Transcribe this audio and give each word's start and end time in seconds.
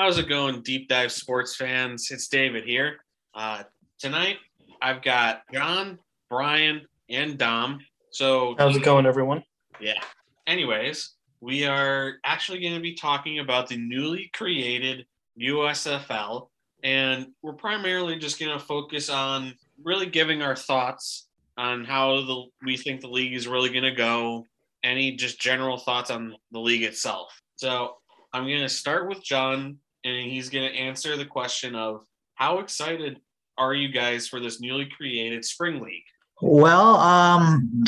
How's 0.00 0.16
it 0.16 0.30
going, 0.30 0.62
deep 0.62 0.88
dive 0.88 1.12
sports 1.12 1.54
fans? 1.54 2.10
It's 2.10 2.26
David 2.26 2.64
here. 2.64 3.00
Uh, 3.34 3.64
tonight, 3.98 4.38
I've 4.80 5.02
got 5.02 5.42
John, 5.52 5.98
Brian, 6.30 6.86
and 7.10 7.36
Dom. 7.36 7.80
So, 8.10 8.54
How's 8.58 8.78
it 8.78 8.82
going, 8.82 9.04
everyone? 9.04 9.44
yeah. 9.78 10.00
Anyways, 10.46 11.16
we 11.42 11.66
are 11.66 12.14
actually 12.24 12.60
going 12.60 12.72
to 12.72 12.80
be 12.80 12.94
talking 12.94 13.40
about 13.40 13.68
the 13.68 13.76
newly 13.76 14.30
created 14.32 15.04
USFL, 15.38 16.48
and 16.82 17.26
we're 17.42 17.52
primarily 17.52 18.18
just 18.18 18.40
going 18.40 18.58
to 18.58 18.64
focus 18.64 19.10
on 19.10 19.52
really 19.84 20.06
giving 20.06 20.40
our 20.40 20.56
thoughts 20.56 21.28
on 21.58 21.84
how 21.84 22.24
the 22.24 22.44
we 22.64 22.78
think 22.78 23.02
the 23.02 23.08
league 23.08 23.34
is 23.34 23.46
really 23.46 23.68
going 23.68 23.84
to 23.84 23.94
go. 23.94 24.46
Any 24.82 25.14
just 25.16 25.38
general 25.38 25.76
thoughts 25.76 26.10
on 26.10 26.36
the 26.52 26.58
league 26.58 26.84
itself. 26.84 27.38
So, 27.56 27.96
I'm 28.32 28.44
going 28.44 28.60
to 28.60 28.68
start 28.68 29.06
with 29.06 29.22
John, 29.22 29.76
and 30.04 30.30
he's 30.30 30.48
going 30.48 30.70
to 30.70 30.76
answer 30.76 31.16
the 31.16 31.24
question 31.24 31.74
of 31.74 32.04
how 32.34 32.58
excited 32.58 33.20
are 33.58 33.74
you 33.74 33.88
guys 33.88 34.26
for 34.26 34.40
this 34.40 34.60
newly 34.60 34.86
created 34.86 35.44
spring 35.44 35.80
league? 35.80 36.04
Well, 36.40 36.96
um, 36.96 37.84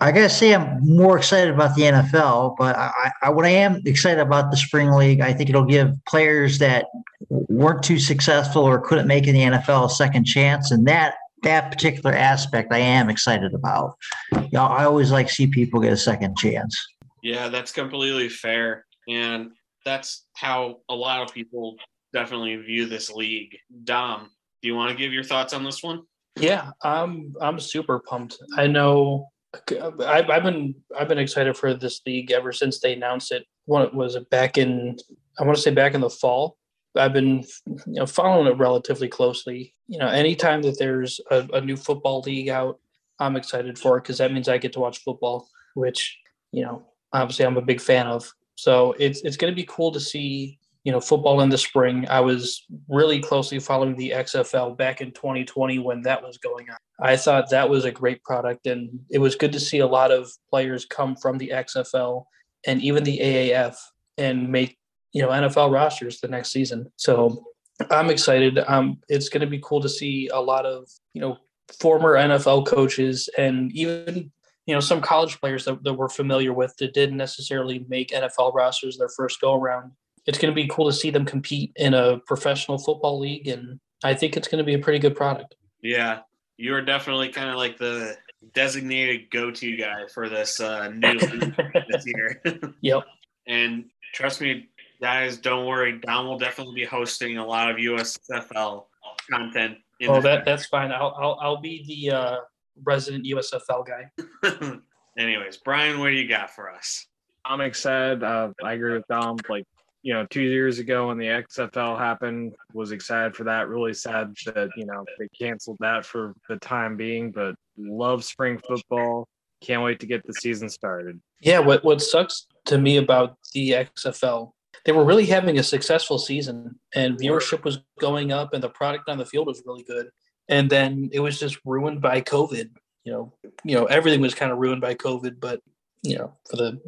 I 0.00 0.10
gotta 0.10 0.30
say 0.30 0.54
I'm 0.54 0.80
more 0.82 1.18
excited 1.18 1.52
about 1.52 1.76
the 1.76 1.82
NFL, 1.82 2.56
but 2.58 2.74
I, 2.76 3.12
I, 3.22 3.30
what 3.30 3.44
I 3.44 3.50
am 3.50 3.82
excited 3.84 4.20
about 4.20 4.50
the 4.50 4.56
spring 4.56 4.90
league, 4.90 5.20
I 5.20 5.32
think 5.32 5.50
it'll 5.50 5.64
give 5.64 5.94
players 6.08 6.58
that 6.58 6.86
weren't 7.28 7.82
too 7.82 7.98
successful 7.98 8.62
or 8.62 8.80
couldn't 8.80 9.06
make 9.06 9.28
it 9.28 9.34
in 9.34 9.52
the 9.52 9.58
NFL 9.58 9.86
a 9.86 9.90
second 9.90 10.24
chance, 10.24 10.70
and 10.70 10.86
that 10.88 11.14
that 11.42 11.70
particular 11.70 12.12
aspect 12.14 12.72
I 12.72 12.78
am 12.78 13.10
excited 13.10 13.52
about. 13.52 13.96
You 14.32 14.48
know, 14.52 14.64
I 14.64 14.84
always 14.84 15.12
like 15.12 15.26
to 15.28 15.32
see 15.32 15.46
people 15.46 15.80
get 15.80 15.92
a 15.92 15.96
second 15.96 16.36
chance. 16.36 16.76
Yeah, 17.22 17.48
that's 17.48 17.72
completely 17.72 18.28
fair. 18.28 18.86
And 19.08 19.52
that's 19.84 20.26
how 20.34 20.78
a 20.88 20.94
lot 20.94 21.22
of 21.22 21.34
people 21.34 21.76
definitely 22.12 22.56
view 22.56 22.86
this 22.86 23.10
league. 23.10 23.56
Dom, 23.84 24.30
do 24.60 24.68
you 24.68 24.74
want 24.74 24.90
to 24.90 24.96
give 24.96 25.12
your 25.12 25.24
thoughts 25.24 25.52
on 25.52 25.64
this 25.64 25.82
one? 25.82 26.02
Yeah, 26.36 26.70
I'm 26.82 27.34
I'm 27.40 27.60
super 27.60 27.98
pumped. 27.98 28.38
I 28.56 28.66
know 28.66 29.28
I've, 29.70 30.30
I've 30.30 30.42
been 30.42 30.74
I've 30.98 31.08
been 31.08 31.18
excited 31.18 31.56
for 31.56 31.74
this 31.74 32.00
league 32.06 32.30
ever 32.30 32.52
since 32.52 32.80
they 32.80 32.94
announced 32.94 33.32
it. 33.32 33.44
Was 33.66 34.14
it 34.14 34.30
back 34.30 34.58
in? 34.58 34.96
I 35.38 35.44
want 35.44 35.56
to 35.56 35.62
say 35.62 35.70
back 35.70 35.94
in 35.94 36.00
the 36.00 36.10
fall. 36.10 36.56
I've 36.96 37.12
been 37.12 37.44
you 37.66 37.80
know 37.86 38.06
following 38.06 38.46
it 38.46 38.58
relatively 38.58 39.08
closely. 39.08 39.74
You 39.88 39.98
know, 39.98 40.08
anytime 40.08 40.62
that 40.62 40.78
there's 40.78 41.20
a, 41.30 41.48
a 41.52 41.60
new 41.60 41.76
football 41.76 42.20
league 42.20 42.48
out, 42.48 42.78
I'm 43.18 43.36
excited 43.36 43.78
for 43.78 43.98
it 43.98 44.02
because 44.02 44.18
that 44.18 44.32
means 44.32 44.48
I 44.48 44.58
get 44.58 44.72
to 44.74 44.80
watch 44.80 44.98
football, 44.98 45.48
which 45.74 46.18
you 46.50 46.64
know 46.64 46.82
obviously 47.12 47.44
I'm 47.44 47.56
a 47.56 47.62
big 47.62 47.80
fan 47.80 48.06
of. 48.06 48.32
So 48.62 48.94
it's 48.96 49.22
it's 49.22 49.36
going 49.36 49.52
to 49.52 49.56
be 49.56 49.66
cool 49.68 49.90
to 49.90 49.98
see 49.98 50.56
you 50.84 50.92
know 50.92 51.00
football 51.00 51.40
in 51.40 51.48
the 51.48 51.58
spring. 51.58 52.06
I 52.08 52.20
was 52.20 52.64
really 52.88 53.20
closely 53.20 53.58
following 53.58 53.96
the 53.96 54.10
XFL 54.10 54.78
back 54.78 55.00
in 55.00 55.10
2020 55.10 55.80
when 55.80 56.02
that 56.02 56.22
was 56.22 56.38
going 56.38 56.70
on. 56.70 56.76
I 57.00 57.16
thought 57.16 57.50
that 57.50 57.68
was 57.68 57.84
a 57.84 57.90
great 57.90 58.22
product, 58.22 58.68
and 58.68 59.00
it 59.10 59.18
was 59.18 59.34
good 59.34 59.52
to 59.54 59.58
see 59.58 59.80
a 59.80 59.86
lot 59.86 60.12
of 60.12 60.30
players 60.48 60.84
come 60.84 61.16
from 61.16 61.38
the 61.38 61.48
XFL 61.52 62.24
and 62.64 62.80
even 62.82 63.02
the 63.02 63.18
AAF 63.18 63.74
and 64.16 64.48
make 64.48 64.78
you 65.12 65.22
know 65.22 65.30
NFL 65.30 65.72
rosters 65.72 66.20
the 66.20 66.28
next 66.28 66.52
season. 66.52 66.86
So 66.94 67.42
I'm 67.90 68.10
excited. 68.10 68.60
Um, 68.68 69.00
it's 69.08 69.28
going 69.28 69.40
to 69.40 69.48
be 69.48 69.60
cool 69.60 69.80
to 69.80 69.88
see 69.88 70.28
a 70.32 70.40
lot 70.40 70.66
of 70.66 70.88
you 71.14 71.20
know 71.20 71.36
former 71.80 72.14
NFL 72.14 72.66
coaches 72.66 73.28
and 73.36 73.72
even 73.72 74.30
you 74.66 74.74
know 74.74 74.80
some 74.80 75.00
college 75.00 75.40
players 75.40 75.64
that, 75.64 75.82
that 75.84 75.94
we're 75.94 76.08
familiar 76.08 76.52
with 76.52 76.76
that 76.76 76.94
didn't 76.94 77.16
necessarily 77.16 77.84
make 77.88 78.10
NFL 78.10 78.54
rosters 78.54 78.96
their 78.98 79.08
first 79.08 79.40
go 79.40 79.54
around. 79.54 79.92
It's 80.26 80.38
going 80.38 80.52
to 80.52 80.54
be 80.54 80.68
cool 80.68 80.86
to 80.86 80.92
see 80.92 81.10
them 81.10 81.24
compete 81.24 81.72
in 81.76 81.94
a 81.94 82.18
professional 82.26 82.78
football 82.78 83.18
league, 83.18 83.48
and 83.48 83.80
I 84.04 84.14
think 84.14 84.36
it's 84.36 84.48
going 84.48 84.58
to 84.58 84.64
be 84.64 84.74
a 84.74 84.78
pretty 84.78 84.98
good 84.98 85.16
product. 85.16 85.56
Yeah, 85.82 86.20
you 86.56 86.74
are 86.74 86.82
definitely 86.82 87.30
kind 87.30 87.50
of 87.50 87.56
like 87.56 87.76
the 87.76 88.16
designated 88.54 89.30
go-to 89.30 89.76
guy 89.76 90.06
for 90.12 90.28
this 90.28 90.60
uh, 90.60 90.88
new 90.88 91.18
this 91.90 92.04
year. 92.06 92.42
Yep. 92.80 93.04
and 93.46 93.84
trust 94.14 94.40
me, 94.40 94.68
guys, 95.00 95.38
don't 95.38 95.66
worry. 95.66 95.98
Dom 95.98 96.26
will 96.26 96.38
definitely 96.38 96.74
be 96.74 96.84
hosting 96.84 97.38
a 97.38 97.46
lot 97.46 97.70
of 97.70 97.76
USFL 97.76 98.84
content. 99.30 99.78
In 100.00 100.10
Oh, 100.10 100.20
that 100.20 100.44
that's 100.44 100.66
fine. 100.66 100.90
I'll 100.90 101.14
I'll, 101.18 101.38
I'll 101.40 101.60
be 101.60 101.84
the 101.86 102.16
uh, 102.16 102.36
resident 102.84 103.26
USFL 103.26 103.86
guy. 103.86 104.78
Anyways, 105.18 105.58
Brian, 105.58 105.98
what 105.98 106.08
do 106.08 106.14
you 106.14 106.28
got 106.28 106.50
for 106.50 106.70
us? 106.70 107.06
I'm 107.44 107.60
excited. 107.60 108.22
Uh, 108.22 108.52
I 108.62 108.74
agree 108.74 108.94
with 108.94 109.06
Dom. 109.08 109.36
Like, 109.48 109.64
you 110.02 110.14
know, 110.14 110.26
two 110.26 110.42
years 110.42 110.78
ago 110.78 111.08
when 111.08 111.18
the 111.18 111.26
XFL 111.26 111.98
happened, 111.98 112.54
was 112.72 112.92
excited 112.92 113.36
for 113.36 113.44
that. 113.44 113.68
Really 113.68 113.94
sad 113.94 114.34
that, 114.46 114.70
you 114.76 114.86
know, 114.86 115.04
they 115.18 115.28
canceled 115.38 115.76
that 115.80 116.04
for 116.04 116.34
the 116.48 116.56
time 116.56 116.96
being, 116.96 117.30
but 117.30 117.54
love 117.76 118.24
spring 118.24 118.58
football. 118.66 119.28
Can't 119.60 119.82
wait 119.82 120.00
to 120.00 120.06
get 120.06 120.26
the 120.26 120.32
season 120.34 120.68
started. 120.68 121.20
Yeah, 121.40 121.60
what 121.60 121.84
what 121.84 122.00
sucks 122.02 122.46
to 122.66 122.78
me 122.78 122.96
about 122.96 123.36
the 123.54 123.70
XFL, 123.70 124.50
they 124.84 124.92
were 124.92 125.04
really 125.04 125.26
having 125.26 125.58
a 125.58 125.62
successful 125.62 126.18
season 126.18 126.78
and 126.94 127.18
viewership 127.18 127.64
was 127.64 127.78
going 128.00 128.32
up 128.32 128.54
and 128.54 128.62
the 128.62 128.70
product 128.70 129.08
on 129.08 129.18
the 129.18 129.26
field 129.26 129.46
was 129.46 129.62
really 129.64 129.84
good. 129.84 130.08
And 130.48 130.68
then 130.68 131.10
it 131.12 131.20
was 131.20 131.38
just 131.38 131.58
ruined 131.64 132.00
by 132.00 132.20
COVID. 132.20 132.70
You 133.04 133.12
know, 133.12 133.32
you 133.64 133.74
know, 133.74 133.86
everything 133.86 134.20
was 134.20 134.34
kind 134.34 134.52
of 134.52 134.58
ruined 134.58 134.80
by 134.80 134.94
COVID, 134.94 135.40
but 135.40 135.60
you 136.02 136.16
know, 136.18 136.32
for 136.50 136.56
the 136.56 136.80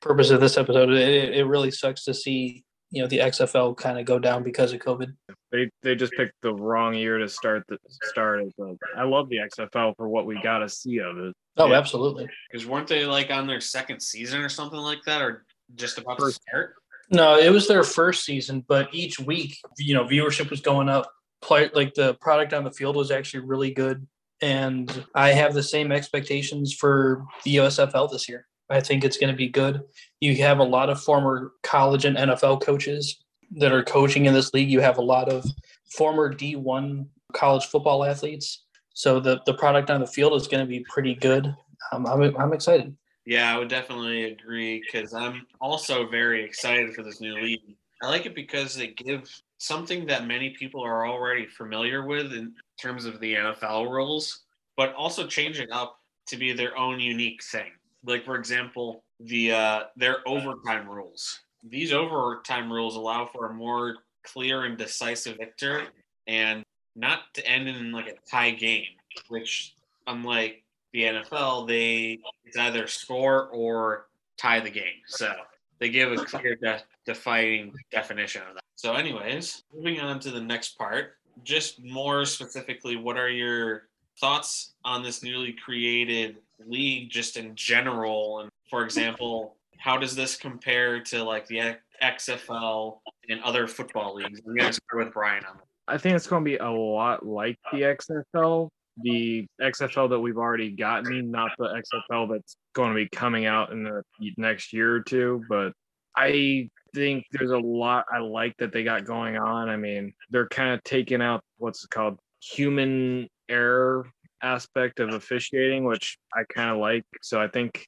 purpose 0.00 0.30
of 0.30 0.40
this 0.40 0.56
episode, 0.58 0.90
it, 0.90 1.34
it 1.34 1.44
really 1.46 1.70
sucks 1.70 2.04
to 2.04 2.14
see, 2.14 2.64
you 2.90 3.02
know, 3.02 3.08
the 3.08 3.18
XFL 3.18 3.76
kind 3.76 3.98
of 3.98 4.04
go 4.06 4.18
down 4.18 4.42
because 4.42 4.72
of 4.72 4.80
COVID. 4.80 5.14
They 5.50 5.70
they 5.82 5.94
just 5.94 6.12
picked 6.12 6.34
the 6.42 6.52
wrong 6.54 6.94
year 6.94 7.18
to 7.18 7.28
start 7.28 7.64
the 7.68 7.78
start 7.88 8.42
it. 8.42 8.52
But 8.58 8.76
I 8.96 9.04
love 9.04 9.28
the 9.30 9.38
XFL 9.38 9.94
for 9.96 10.08
what 10.08 10.26
we 10.26 10.40
got 10.42 10.58
to 10.58 10.68
see 10.68 10.98
of 10.98 11.18
it. 11.18 11.34
Oh, 11.56 11.68
Yeah. 11.70 11.78
absolutely. 11.78 12.28
Because 12.50 12.66
weren't 12.66 12.86
they 12.86 13.04
like 13.06 13.30
on 13.30 13.46
their 13.46 13.60
second 13.60 14.00
season 14.00 14.40
or 14.42 14.48
something 14.50 14.78
like 14.78 15.02
that, 15.06 15.22
or 15.22 15.46
just 15.74 15.98
about 15.98 16.18
to 16.18 16.30
start? 16.32 16.74
No, 17.10 17.38
it 17.38 17.50
was 17.50 17.66
their 17.68 17.84
first 17.84 18.24
season, 18.24 18.64
but 18.68 18.94
each 18.94 19.18
week, 19.18 19.56
you 19.78 19.94
know, 19.94 20.04
viewership 20.04 20.50
was 20.50 20.60
going 20.60 20.90
up. 20.90 21.10
Like 21.50 21.94
the 21.94 22.14
product 22.20 22.52
on 22.52 22.64
the 22.64 22.70
field 22.70 22.96
was 22.96 23.10
actually 23.10 23.40
really 23.40 23.72
good, 23.72 24.06
and 24.42 25.04
I 25.14 25.30
have 25.30 25.54
the 25.54 25.62
same 25.62 25.92
expectations 25.92 26.74
for 26.74 27.26
the 27.44 27.56
USFL 27.56 28.10
this 28.10 28.28
year. 28.28 28.46
I 28.70 28.80
think 28.80 29.04
it's 29.04 29.16
going 29.16 29.32
to 29.32 29.36
be 29.36 29.48
good. 29.48 29.82
You 30.20 30.36
have 30.36 30.58
a 30.58 30.64
lot 30.64 30.90
of 30.90 31.00
former 31.00 31.52
college 31.62 32.04
and 32.04 32.16
NFL 32.16 32.62
coaches 32.62 33.22
that 33.52 33.72
are 33.72 33.82
coaching 33.82 34.26
in 34.26 34.34
this 34.34 34.52
league. 34.52 34.70
You 34.70 34.80
have 34.80 34.98
a 34.98 35.02
lot 35.02 35.30
of 35.30 35.44
former 35.90 36.32
D1 36.32 37.06
college 37.32 37.66
football 37.66 38.04
athletes. 38.04 38.64
So 38.92 39.20
the, 39.20 39.40
the 39.46 39.54
product 39.54 39.90
on 39.90 40.00
the 40.00 40.06
field 40.06 40.34
is 40.34 40.48
going 40.48 40.64
to 40.64 40.68
be 40.68 40.84
pretty 40.88 41.14
good. 41.14 41.54
Um, 41.92 42.06
I'm, 42.06 42.36
I'm 42.36 42.52
excited. 42.52 42.94
Yeah, 43.24 43.54
I 43.54 43.58
would 43.58 43.68
definitely 43.68 44.24
agree 44.24 44.82
because 44.82 45.14
I'm 45.14 45.46
also 45.60 46.08
very 46.08 46.44
excited 46.44 46.94
for 46.94 47.02
this 47.02 47.20
new 47.20 47.34
league. 47.34 47.76
I 48.02 48.08
like 48.08 48.26
it 48.26 48.34
because 48.34 48.74
they 48.74 48.88
give 48.88 49.30
something 49.58 50.06
that 50.06 50.26
many 50.26 50.50
people 50.50 50.82
are 50.84 51.06
already 51.06 51.46
familiar 51.46 52.06
with 52.06 52.32
in 52.32 52.54
terms 52.80 53.04
of 53.04 53.20
the 53.20 53.34
NFL 53.34 53.90
rules, 53.90 54.44
but 54.76 54.94
also 54.94 55.26
changing 55.26 55.70
up 55.72 55.98
to 56.26 56.36
be 56.36 56.52
their 56.52 56.76
own 56.76 57.00
unique 57.00 57.42
thing. 57.42 57.70
Like 58.04 58.24
for 58.24 58.36
example, 58.36 59.02
the 59.20 59.52
uh, 59.52 59.82
their 59.96 60.26
overtime 60.26 60.88
rules. 60.88 61.40
These 61.68 61.92
overtime 61.92 62.72
rules 62.72 62.94
allow 62.94 63.26
for 63.26 63.50
a 63.50 63.54
more 63.54 63.96
clear 64.24 64.64
and 64.64 64.78
decisive 64.78 65.36
victory, 65.38 65.84
and 66.28 66.64
not 66.94 67.20
to 67.34 67.46
end 67.46 67.68
in 67.68 67.90
like 67.90 68.06
a 68.06 68.14
tie 68.30 68.52
game, 68.52 68.84
which 69.28 69.74
unlike 70.06 70.62
the 70.92 71.02
NFL, 71.02 71.66
they 71.66 72.18
it's 72.44 72.56
either 72.56 72.86
score 72.86 73.48
or 73.48 74.06
tie 74.36 74.60
the 74.60 74.70
game. 74.70 75.02
So 75.06 75.32
they 75.78 75.88
give 75.90 76.12
a 76.12 76.16
clear, 76.16 76.56
de- 76.56 76.82
defining 77.06 77.72
definition 77.90 78.42
of 78.48 78.54
that. 78.54 78.64
So, 78.74 78.94
anyways, 78.94 79.64
moving 79.74 80.00
on 80.00 80.20
to 80.20 80.30
the 80.30 80.40
next 80.40 80.78
part, 80.78 81.14
just 81.44 81.82
more 81.82 82.24
specifically, 82.24 82.96
what 82.96 83.16
are 83.16 83.28
your 83.30 83.88
thoughts 84.20 84.74
on 84.84 85.02
this 85.02 85.22
newly 85.22 85.52
created 85.52 86.36
league, 86.66 87.10
just 87.10 87.36
in 87.36 87.54
general? 87.54 88.40
And 88.40 88.50
for 88.68 88.84
example, 88.84 89.56
how 89.78 89.96
does 89.96 90.14
this 90.14 90.36
compare 90.36 91.00
to 91.04 91.22
like 91.22 91.46
the 91.46 91.76
XFL 92.02 92.98
and 93.28 93.40
other 93.42 93.66
football 93.66 94.14
leagues? 94.14 94.40
I'm 94.46 94.56
going 94.56 94.72
to 94.72 94.72
start 94.72 95.04
with 95.04 95.14
Brian 95.14 95.44
on 95.44 95.56
that. 95.56 95.64
I 95.86 95.96
think 95.96 96.16
it's 96.16 96.26
going 96.26 96.44
to 96.44 96.50
be 96.50 96.56
a 96.58 96.70
lot 96.70 97.24
like 97.24 97.56
the 97.72 97.80
XFL, 97.80 98.68
the 99.02 99.46
XFL 99.60 100.10
that 100.10 100.20
we've 100.20 100.36
already 100.36 100.70
gotten, 100.70 101.30
not 101.30 101.50
the 101.58 101.82
XFL 102.10 102.30
that's 102.30 102.56
going 102.74 102.90
to 102.90 102.94
be 102.94 103.08
coming 103.08 103.46
out 103.46 103.72
in 103.72 103.84
the 103.84 104.02
next 104.36 104.72
year 104.72 104.94
or 104.94 105.00
two. 105.00 105.44
But 105.48 105.72
I 106.16 106.68
think 106.94 107.24
there's 107.32 107.50
a 107.50 107.58
lot 107.58 108.06
I 108.12 108.18
like 108.18 108.56
that 108.58 108.72
they 108.72 108.84
got 108.84 109.04
going 109.04 109.36
on. 109.36 109.68
I 109.68 109.76
mean, 109.76 110.12
they're 110.30 110.48
kind 110.48 110.74
of 110.74 110.82
taking 110.84 111.22
out 111.22 111.42
what's 111.58 111.86
called 111.86 112.18
human 112.40 113.28
error 113.48 114.10
aspect 114.42 115.00
of 115.00 115.10
officiating, 115.10 115.84
which 115.84 116.18
I 116.34 116.42
kind 116.52 116.70
of 116.70 116.78
like. 116.78 117.04
So 117.22 117.40
I 117.40 117.48
think 117.48 117.86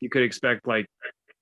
you 0.00 0.08
could 0.08 0.22
expect 0.22 0.66
like 0.66 0.86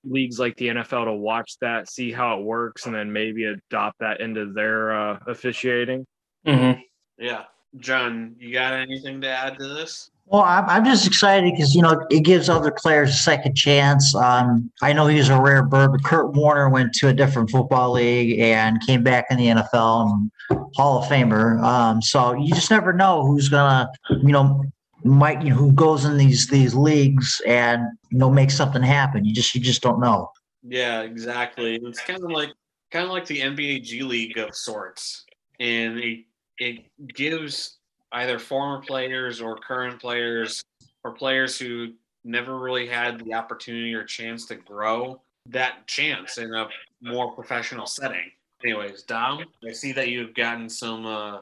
leagues 0.03 0.39
like 0.39 0.55
the 0.57 0.69
NFL 0.69 1.05
to 1.05 1.13
watch 1.13 1.57
that, 1.61 1.89
see 1.89 2.11
how 2.11 2.39
it 2.39 2.43
works, 2.43 2.85
and 2.85 2.95
then 2.95 3.11
maybe 3.11 3.45
adopt 3.45 3.99
that 3.99 4.21
into 4.21 4.53
their 4.53 4.93
uh, 4.93 5.19
officiating. 5.27 6.05
Mm-hmm. 6.45 6.79
Yeah. 7.17 7.43
John, 7.77 8.35
you 8.39 8.53
got 8.53 8.73
anything 8.73 9.21
to 9.21 9.29
add 9.29 9.57
to 9.59 9.67
this? 9.67 10.09
Well, 10.27 10.41
I'm, 10.41 10.65
I'm 10.65 10.85
just 10.85 11.07
excited 11.07 11.53
because 11.53 11.73
you 11.73 11.81
know 11.81 12.05
it 12.09 12.25
gives 12.25 12.49
other 12.49 12.71
players 12.71 13.11
a 13.11 13.13
second 13.13 13.55
chance. 13.55 14.13
Um, 14.13 14.69
I 14.81 14.91
know 14.91 15.07
he's 15.07 15.29
a 15.29 15.39
rare 15.39 15.63
bird, 15.63 15.93
but 15.93 16.03
Kurt 16.03 16.33
Warner 16.33 16.69
went 16.69 16.93
to 16.95 17.07
a 17.07 17.13
different 17.13 17.49
football 17.49 17.93
league 17.93 18.37
and 18.39 18.85
came 18.85 19.03
back 19.03 19.27
in 19.29 19.37
the 19.37 19.45
NFL 19.47 20.11
and 20.11 20.31
Hall 20.75 21.01
of 21.01 21.09
Famer. 21.09 21.61
Um, 21.63 22.01
so 22.01 22.33
you 22.33 22.53
just 22.53 22.69
never 22.69 22.91
know 22.91 23.25
who's 23.25 23.47
gonna, 23.47 23.89
you 24.09 24.33
know, 24.33 24.65
might 25.05 25.41
you 25.41 25.51
know, 25.51 25.55
who 25.55 25.71
goes 25.71 26.03
in 26.03 26.17
these 26.17 26.47
these 26.47 26.75
leagues 26.75 27.41
and 27.47 27.83
you 28.09 28.17
know 28.17 28.29
make 28.29 28.51
something 28.51 28.83
happen. 28.83 29.23
You 29.23 29.33
just 29.33 29.55
you 29.55 29.61
just 29.61 29.81
don't 29.81 30.01
know. 30.01 30.29
Yeah, 30.61 31.03
exactly. 31.03 31.75
It's 31.81 32.01
kind 32.01 32.21
of 32.21 32.31
like 32.31 32.51
kind 32.91 33.05
of 33.05 33.11
like 33.11 33.25
the 33.27 33.39
NBA 33.39 33.83
G 33.83 34.01
League 34.01 34.37
of 34.37 34.53
sorts, 34.55 35.25
and 35.61 35.99
it 35.99 36.25
it 36.57 36.85
gives 37.15 37.77
either 38.11 38.39
former 38.39 38.81
players 38.81 39.41
or 39.41 39.57
current 39.57 39.99
players 39.99 40.63
or 41.03 41.11
players 41.11 41.57
who 41.59 41.93
never 42.23 42.59
really 42.59 42.87
had 42.87 43.23
the 43.23 43.33
opportunity 43.33 43.93
or 43.93 44.03
chance 44.03 44.45
to 44.45 44.55
grow 44.55 45.21
that 45.49 45.87
chance 45.87 46.37
in 46.37 46.53
a 46.53 46.67
more 47.01 47.31
professional 47.33 47.85
setting. 47.85 48.31
Anyways, 48.63 49.03
Dom, 49.03 49.45
I 49.67 49.71
see 49.71 49.91
that 49.93 50.09
you've 50.09 50.33
gotten 50.33 50.69
some 50.69 51.05
uh, 51.05 51.39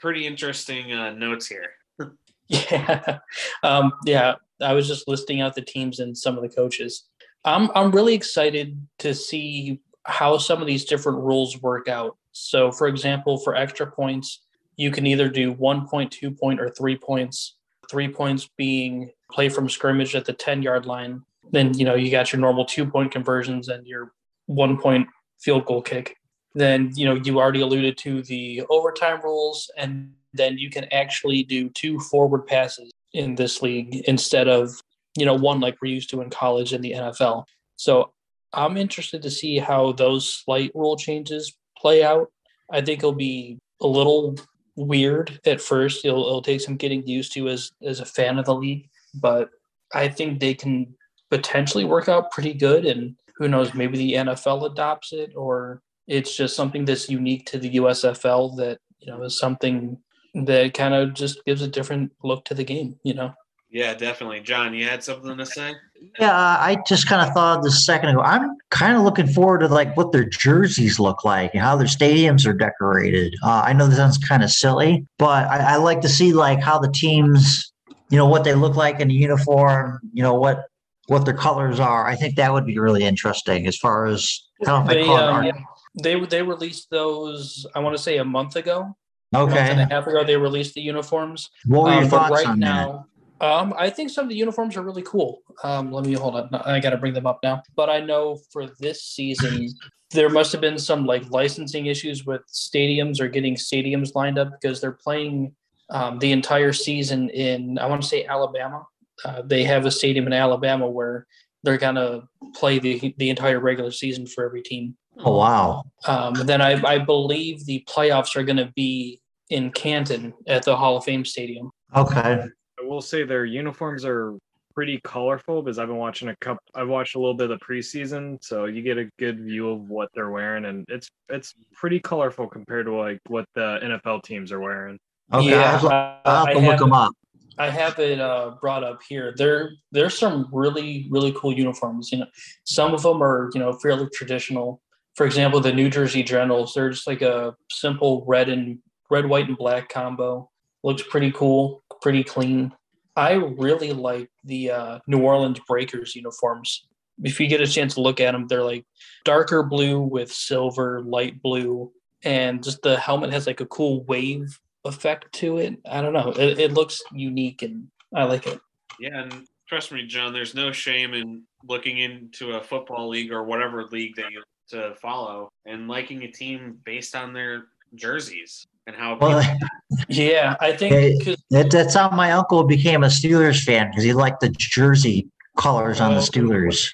pretty 0.00 0.26
interesting 0.26 0.92
uh, 0.92 1.12
notes 1.12 1.46
here. 1.46 1.70
Yeah, 2.48 3.18
um, 3.62 3.92
yeah. 4.06 4.36
I 4.62 4.72
was 4.72 4.88
just 4.88 5.06
listing 5.06 5.42
out 5.42 5.54
the 5.54 5.60
teams 5.60 6.00
and 6.00 6.16
some 6.16 6.36
of 6.36 6.42
the 6.42 6.48
coaches. 6.48 7.04
I'm 7.44 7.70
I'm 7.74 7.90
really 7.90 8.14
excited 8.14 8.80
to 9.00 9.14
see 9.14 9.80
how 10.04 10.38
some 10.38 10.62
of 10.62 10.66
these 10.66 10.86
different 10.86 11.18
rules 11.18 11.60
work 11.60 11.88
out. 11.88 12.16
So, 12.32 12.72
for 12.72 12.88
example, 12.88 13.36
for 13.36 13.54
extra 13.54 13.90
points, 13.90 14.46
you 14.78 14.92
can 14.92 15.06
either 15.06 15.28
do 15.28 15.52
one 15.52 15.86
point, 15.86 16.10
two 16.10 16.30
point, 16.30 16.60
or 16.60 16.70
three 16.70 16.96
points. 16.96 17.56
Three 17.90 18.08
points 18.08 18.48
being 18.56 19.10
play 19.30 19.48
from 19.48 19.68
scrimmage 19.68 20.14
at 20.14 20.24
the 20.24 20.32
ten 20.32 20.62
yard 20.62 20.86
line. 20.86 21.22
Then 21.50 21.74
you 21.74 21.84
know 21.84 21.94
you 21.94 22.10
got 22.10 22.32
your 22.32 22.40
normal 22.40 22.64
two 22.64 22.86
point 22.86 23.10
conversions 23.10 23.68
and 23.68 23.86
your 23.86 24.12
one 24.46 24.78
point 24.78 25.08
field 25.40 25.66
goal 25.66 25.82
kick. 25.82 26.16
Then 26.54 26.92
you 26.94 27.06
know 27.06 27.14
you 27.14 27.38
already 27.38 27.60
alluded 27.60 27.98
to 27.98 28.22
the 28.22 28.62
overtime 28.70 29.20
rules 29.22 29.70
and 29.76 30.12
then 30.34 30.58
you 30.58 30.70
can 30.70 30.84
actually 30.92 31.42
do 31.42 31.70
two 31.70 31.98
forward 31.98 32.46
passes 32.46 32.90
in 33.14 33.34
this 33.34 33.62
league 33.62 33.96
instead 34.06 34.48
of 34.48 34.70
you 35.16 35.24
know 35.26 35.34
one 35.34 35.60
like 35.60 35.76
we're 35.82 35.92
used 35.92 36.10
to 36.10 36.20
in 36.20 36.30
college 36.30 36.72
and 36.72 36.84
the 36.84 36.92
NFL. 36.92 37.44
So 37.76 38.12
I'm 38.52 38.76
interested 38.76 39.22
to 39.22 39.30
see 39.30 39.58
how 39.58 39.92
those 39.92 40.32
slight 40.32 40.70
rule 40.74 40.96
changes 40.96 41.56
play 41.76 42.04
out. 42.04 42.30
I 42.70 42.80
think 42.80 43.00
it'll 43.00 43.12
be 43.12 43.58
a 43.80 43.86
little 43.86 44.36
weird 44.78 45.40
at 45.44 45.60
first. 45.60 46.04
It'll, 46.04 46.26
it'll 46.26 46.42
take 46.42 46.60
some 46.60 46.76
getting 46.76 47.06
used 47.06 47.32
to 47.34 47.48
as 47.48 47.72
as 47.82 48.00
a 48.00 48.06
fan 48.06 48.38
of 48.38 48.46
the 48.46 48.54
league, 48.54 48.88
but 49.14 49.50
I 49.94 50.08
think 50.08 50.40
they 50.40 50.54
can 50.54 50.94
potentially 51.30 51.84
work 51.84 52.08
out 52.08 52.30
pretty 52.30 52.54
good. 52.54 52.86
And 52.86 53.16
who 53.36 53.48
knows, 53.48 53.74
maybe 53.74 53.98
the 53.98 54.12
NFL 54.14 54.70
adopts 54.70 55.12
it, 55.12 55.32
or 55.36 55.82
it's 56.06 56.36
just 56.36 56.56
something 56.56 56.84
that's 56.84 57.10
unique 57.10 57.46
to 57.46 57.58
the 57.58 57.76
USFL 57.76 58.56
that 58.56 58.78
you 59.00 59.12
know 59.12 59.22
is 59.24 59.38
something 59.38 59.98
that 60.34 60.74
kind 60.74 60.94
of 60.94 61.14
just 61.14 61.44
gives 61.44 61.62
a 61.62 61.68
different 61.68 62.12
look 62.22 62.44
to 62.46 62.54
the 62.54 62.64
game, 62.64 62.96
you 63.02 63.14
know? 63.14 63.32
Yeah, 63.70 63.94
definitely. 63.94 64.40
John, 64.40 64.74
you 64.74 64.86
had 64.86 65.02
something 65.02 65.36
to 65.36 65.46
say? 65.46 65.74
Yeah, 66.18 66.32
I 66.36 66.78
just 66.86 67.08
kind 67.08 67.26
of 67.26 67.32
thought 67.34 67.62
this 67.62 67.74
a 67.74 67.80
second 67.80 68.10
ago. 68.10 68.20
I'm 68.20 68.50
kind 68.70 68.96
of 68.96 69.02
looking 69.02 69.26
forward 69.28 69.60
to 69.60 69.68
like 69.68 69.96
what 69.96 70.12
their 70.12 70.24
jerseys 70.24 70.98
look 70.98 71.24
like 71.24 71.52
and 71.54 71.62
how 71.62 71.76
their 71.76 71.86
stadiums 71.86 72.46
are 72.46 72.52
decorated. 72.52 73.34
Uh, 73.42 73.62
I 73.64 73.72
know 73.72 73.86
this 73.86 73.98
sounds 73.98 74.18
kind 74.18 74.42
of 74.42 74.50
silly, 74.50 75.06
but 75.18 75.48
I, 75.48 75.74
I 75.74 75.76
like 75.76 76.00
to 76.02 76.08
see 76.08 76.32
like 76.32 76.60
how 76.60 76.78
the 76.78 76.90
teams, 76.90 77.72
you 78.10 78.16
know, 78.18 78.26
what 78.26 78.44
they 78.44 78.54
look 78.54 78.74
like 78.76 79.00
in 79.00 79.08
the 79.08 79.14
uniform. 79.14 80.00
You 80.12 80.22
know 80.22 80.34
what 80.34 80.64
what 81.06 81.24
their 81.24 81.34
colors 81.34 81.80
are. 81.80 82.06
I 82.06 82.16
think 82.16 82.36
that 82.36 82.52
would 82.52 82.66
be 82.66 82.78
really 82.78 83.04
interesting 83.04 83.66
as 83.66 83.76
far 83.76 84.06
as 84.06 84.42
I 84.62 84.64
don't 84.66 84.86
know 84.86 84.92
if 84.92 84.98
I 84.98 85.02
They, 85.02 85.08
um, 85.14 85.34
art. 85.46 85.54
they 86.02 86.20
they 86.26 86.42
released 86.42 86.90
those. 86.90 87.66
I 87.74 87.80
want 87.80 87.96
to 87.96 88.02
say 88.02 88.18
a 88.18 88.24
month 88.24 88.56
ago, 88.56 88.96
a 89.32 89.38
month 89.38 89.52
and 89.52 89.80
Okay, 89.80 89.82
a 89.82 89.86
half 89.86 90.06
ago. 90.06 90.24
They 90.24 90.36
released 90.36 90.74
the 90.74 90.80
uniforms. 90.82 91.50
what 91.66 91.84
were 91.84 91.92
your 91.92 92.02
Um, 92.04 92.10
thoughts 92.10 92.30
right 92.32 92.46
on 92.46 92.60
that? 92.60 92.66
now, 92.66 93.06
um, 93.40 93.74
I 93.76 93.90
think 93.90 94.10
some 94.10 94.24
of 94.24 94.28
the 94.28 94.36
uniforms 94.36 94.76
are 94.76 94.82
really 94.82 95.02
cool. 95.02 95.42
Um, 95.62 95.92
let 95.92 96.04
me 96.04 96.14
hold 96.14 96.36
on. 96.36 96.48
I 96.52 96.80
got 96.80 96.90
to 96.90 96.96
bring 96.96 97.14
them 97.14 97.26
up 97.26 97.40
now. 97.42 97.62
But 97.76 97.88
I 97.90 98.00
know 98.00 98.38
for 98.52 98.66
this 98.80 99.02
season, 99.02 99.68
there 100.10 100.28
must 100.28 100.52
have 100.52 100.60
been 100.60 100.78
some 100.78 101.06
like 101.06 101.30
licensing 101.30 101.86
issues 101.86 102.24
with 102.24 102.42
stadiums 102.52 103.20
or 103.20 103.28
getting 103.28 103.54
stadiums 103.54 104.14
lined 104.14 104.38
up 104.38 104.50
because 104.60 104.80
they're 104.80 104.92
playing 104.92 105.54
um, 105.90 106.18
the 106.18 106.32
entire 106.32 106.72
season 106.72 107.30
in, 107.30 107.78
I 107.78 107.86
want 107.86 108.02
to 108.02 108.08
say 108.08 108.24
Alabama. 108.24 108.86
Uh, 109.24 109.42
they 109.42 109.64
have 109.64 109.86
a 109.86 109.90
stadium 109.90 110.26
in 110.26 110.32
Alabama 110.32 110.88
where 110.88 111.26
they're 111.62 111.78
going 111.78 111.96
to 111.96 112.22
play 112.54 112.78
the, 112.78 113.14
the 113.18 113.30
entire 113.30 113.58
regular 113.60 113.90
season 113.90 114.26
for 114.26 114.44
every 114.44 114.62
team. 114.62 114.96
Oh 115.24 115.36
wow, 115.36 115.82
Um, 116.06 116.34
then 116.34 116.60
I, 116.60 116.80
I 116.86 116.98
believe 116.98 117.66
the 117.66 117.84
playoffs 117.88 118.36
are 118.36 118.44
going 118.44 118.58
to 118.58 118.72
be 118.76 119.20
in 119.50 119.72
Canton 119.72 120.32
at 120.46 120.62
the 120.62 120.76
Hall 120.76 120.96
of 120.96 121.04
Fame 121.04 121.24
Stadium. 121.24 121.72
okay. 121.96 122.44
I 122.88 122.90
will 122.90 123.02
say 123.02 123.22
their 123.22 123.44
uniforms 123.44 124.04
are 124.04 124.34
pretty 124.74 124.98
colorful 125.04 125.62
because 125.62 125.78
I've 125.78 125.88
been 125.88 125.96
watching 125.98 126.28
a 126.28 126.36
couple. 126.36 126.62
I've 126.74 126.88
watched 126.88 127.16
a 127.16 127.18
little 127.18 127.34
bit 127.34 127.50
of 127.50 127.58
the 127.58 127.64
preseason, 127.64 128.42
so 128.42 128.64
you 128.64 128.80
get 128.80 128.96
a 128.96 129.10
good 129.18 129.40
view 129.40 129.68
of 129.70 129.90
what 129.90 130.08
they're 130.14 130.30
wearing, 130.30 130.64
and 130.64 130.86
it's 130.88 131.10
it's 131.28 131.54
pretty 131.74 132.00
colorful 132.00 132.48
compared 132.48 132.86
to 132.86 132.94
like 132.94 133.20
what 133.26 133.44
the 133.54 133.78
NFL 133.82 134.22
teams 134.22 134.52
are 134.52 134.60
wearing. 134.60 134.98
Okay, 135.34 135.50
Yeah, 135.50 135.56
I'll 135.56 135.70
have 135.72 135.80
to, 135.82 135.88
I'll 136.24 136.46
have 136.46 136.48
I 136.48 136.52
look 136.54 136.62
have 136.62 136.78
them 136.78 136.88
it- 136.88 136.94
up. 136.94 137.12
I 137.60 137.68
have 137.70 137.98
it 137.98 138.20
uh, 138.20 138.52
brought 138.60 138.84
up 138.84 139.00
here. 139.08 139.34
There, 139.36 139.72
there's 139.90 140.16
some 140.16 140.48
really, 140.52 141.08
really 141.10 141.32
cool 141.32 141.52
uniforms. 141.52 142.12
You 142.12 142.18
know, 142.18 142.26
some 142.62 142.94
of 142.94 143.02
them 143.02 143.20
are 143.22 143.50
you 143.52 143.60
know 143.60 143.72
fairly 143.74 144.08
traditional. 144.14 144.80
For 145.16 145.26
example, 145.26 145.60
the 145.60 145.72
New 145.72 145.90
Jersey 145.90 146.22
Generals. 146.22 146.72
They're 146.72 146.90
just 146.90 147.06
like 147.08 147.20
a 147.20 147.54
simple 147.70 148.24
red 148.28 148.48
and 148.48 148.78
red, 149.10 149.26
white, 149.26 149.48
and 149.48 149.58
black 149.58 149.88
combo. 149.90 150.48
Looks 150.82 151.02
pretty 151.02 151.32
cool, 151.32 151.82
pretty 152.02 152.24
clean. 152.24 152.72
I 153.16 153.32
really 153.32 153.92
like 153.92 154.30
the 154.44 154.70
uh, 154.70 154.98
New 155.06 155.22
Orleans 155.22 155.60
Breakers 155.66 156.14
uniforms. 156.14 156.86
If 157.22 157.40
you 157.40 157.48
get 157.48 157.60
a 157.60 157.66
chance 157.66 157.94
to 157.94 158.00
look 158.00 158.20
at 158.20 158.32
them, 158.32 158.46
they're 158.46 158.62
like 158.62 158.84
darker 159.24 159.64
blue 159.64 160.00
with 160.00 160.32
silver, 160.32 161.00
light 161.00 161.42
blue, 161.42 161.90
and 162.22 162.62
just 162.62 162.80
the 162.82 162.96
helmet 162.96 163.32
has 163.32 163.46
like 163.46 163.60
a 163.60 163.66
cool 163.66 164.04
wave 164.04 164.56
effect 164.84 165.32
to 165.34 165.58
it. 165.58 165.76
I 165.90 166.00
don't 166.00 166.12
know. 166.12 166.32
It, 166.36 166.58
it 166.60 166.72
looks 166.72 167.02
unique 167.12 167.62
and 167.62 167.88
I 168.14 168.24
like 168.24 168.46
it. 168.46 168.60
Yeah, 169.00 169.22
and 169.22 169.46
trust 169.68 169.90
me, 169.90 170.06
John, 170.06 170.32
there's 170.32 170.54
no 170.54 170.70
shame 170.70 171.14
in 171.14 171.42
looking 171.64 171.98
into 171.98 172.52
a 172.52 172.62
football 172.62 173.08
league 173.08 173.32
or 173.32 173.42
whatever 173.42 173.84
league 173.86 174.14
that 174.16 174.30
you 174.30 174.42
to 174.68 174.94
follow 174.96 175.50
and 175.66 175.88
liking 175.88 176.22
a 176.24 176.30
team 176.30 176.78
based 176.84 177.16
on 177.16 177.32
their 177.32 177.68
jerseys 177.94 178.66
and 178.88 178.96
how 178.96 179.16
Well, 179.20 179.42
Yeah, 180.08 180.56
I 180.60 180.72
think 180.72 180.92
think 180.94 181.24
'cause- 181.24 181.42
that, 181.50 181.70
that's 181.70 181.94
how 181.94 182.10
my 182.10 182.32
uncle 182.32 182.64
became 182.64 183.04
a 183.04 183.08
Steelers 183.08 183.62
fan 183.62 183.90
because 183.90 184.02
he 184.02 184.12
liked 184.12 184.40
the 184.40 184.48
jersey 184.48 185.28
colors 185.56 186.00
on 186.00 186.14
the 186.14 186.20
Steelers. 186.20 186.92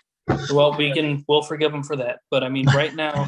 well, 0.53 0.75
we 0.77 0.93
can 0.93 1.25
we'll 1.29 1.43
forgive 1.43 1.73
him 1.73 1.83
for 1.83 1.97
that. 1.97 2.19
But 2.31 2.43
I 2.45 2.49
mean, 2.49 2.67
right 2.75 2.95
now, 2.95 3.27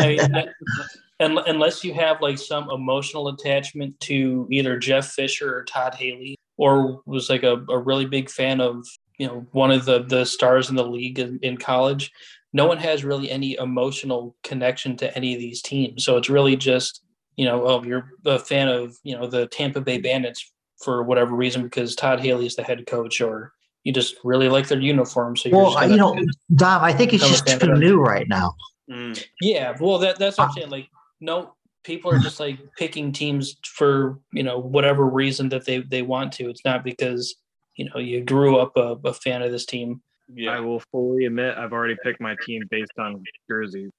I 0.00 0.06
mean, 0.06 0.20
un- 1.20 1.44
unless 1.46 1.84
you 1.84 1.92
have 1.94 2.20
like 2.20 2.38
some 2.38 2.70
emotional 2.70 3.28
attachment 3.28 3.98
to 4.00 4.46
either 4.50 4.78
Jeff 4.78 5.08
Fisher 5.08 5.54
or 5.56 5.64
Todd 5.64 5.94
Haley, 5.94 6.36
or 6.56 7.02
was 7.06 7.28
like 7.28 7.42
a, 7.42 7.64
a 7.68 7.78
really 7.78 8.06
big 8.06 8.30
fan 8.30 8.60
of 8.60 8.86
you 9.18 9.26
know 9.26 9.46
one 9.52 9.70
of 9.72 9.84
the 9.84 10.04
the 10.04 10.24
stars 10.24 10.70
in 10.70 10.76
the 10.76 10.86
league 10.86 11.18
in, 11.18 11.38
in 11.42 11.56
college, 11.56 12.12
no 12.52 12.66
one 12.66 12.78
has 12.78 13.04
really 13.04 13.28
any 13.30 13.56
emotional 13.58 14.36
connection 14.44 14.96
to 14.98 15.14
any 15.16 15.34
of 15.34 15.40
these 15.40 15.60
teams. 15.60 16.04
So 16.04 16.16
it's 16.18 16.30
really 16.30 16.54
just 16.56 17.02
you 17.42 17.48
know, 17.48 17.66
oh, 17.66 17.82
you're 17.82 18.08
a 18.24 18.38
fan 18.38 18.68
of 18.68 18.96
you 19.02 19.16
know 19.16 19.26
the 19.26 19.48
Tampa 19.48 19.80
Bay 19.80 19.98
Bandits 19.98 20.48
for 20.84 21.02
whatever 21.02 21.34
reason 21.34 21.62
because 21.64 21.96
Todd 21.96 22.20
Haley 22.20 22.46
is 22.46 22.54
the 22.54 22.62
head 22.62 22.86
coach, 22.86 23.20
or 23.20 23.52
you 23.82 23.92
just 23.92 24.14
really 24.22 24.48
like 24.48 24.68
their 24.68 24.78
uniform. 24.78 25.36
So 25.36 25.48
you're 25.48 25.58
well, 25.58 25.74
gonna- 25.74 25.88
you 25.88 25.96
know, 25.96 26.16
Dom, 26.54 26.84
I 26.84 26.92
think 26.92 27.12
it's 27.12 27.28
just 27.28 27.44
too 27.48 27.72
it. 27.72 27.78
new 27.78 27.98
right 28.00 28.28
now. 28.28 28.54
Mm, 28.88 29.20
Yeah, 29.40 29.74
well, 29.80 29.98
that 29.98 30.20
that's 30.20 30.38
what 30.38 30.44
I'm 30.50 30.52
saying. 30.52 30.70
Like, 30.70 30.88
no, 31.20 31.54
people 31.82 32.12
are 32.12 32.20
just 32.20 32.38
like 32.38 32.58
picking 32.78 33.10
teams 33.10 33.56
for 33.64 34.20
you 34.32 34.44
know 34.44 34.58
whatever 34.60 35.04
reason 35.06 35.48
that 35.48 35.64
they 35.64 35.78
they 35.80 36.02
want 36.02 36.32
to. 36.34 36.48
It's 36.48 36.64
not 36.64 36.84
because 36.84 37.34
you 37.74 37.88
know 37.90 37.98
you 37.98 38.22
grew 38.24 38.56
up 38.58 38.76
a, 38.76 38.96
a 39.04 39.12
fan 39.12 39.42
of 39.42 39.50
this 39.50 39.66
team. 39.66 40.00
Yeah. 40.32 40.52
I 40.56 40.60
will 40.60 40.78
fully 40.92 41.24
admit 41.26 41.58
I've 41.58 41.72
already 41.72 41.96
picked 42.04 42.20
my 42.20 42.36
team 42.46 42.62
based 42.70 42.92
on 42.98 43.22
jerseys. 43.50 43.90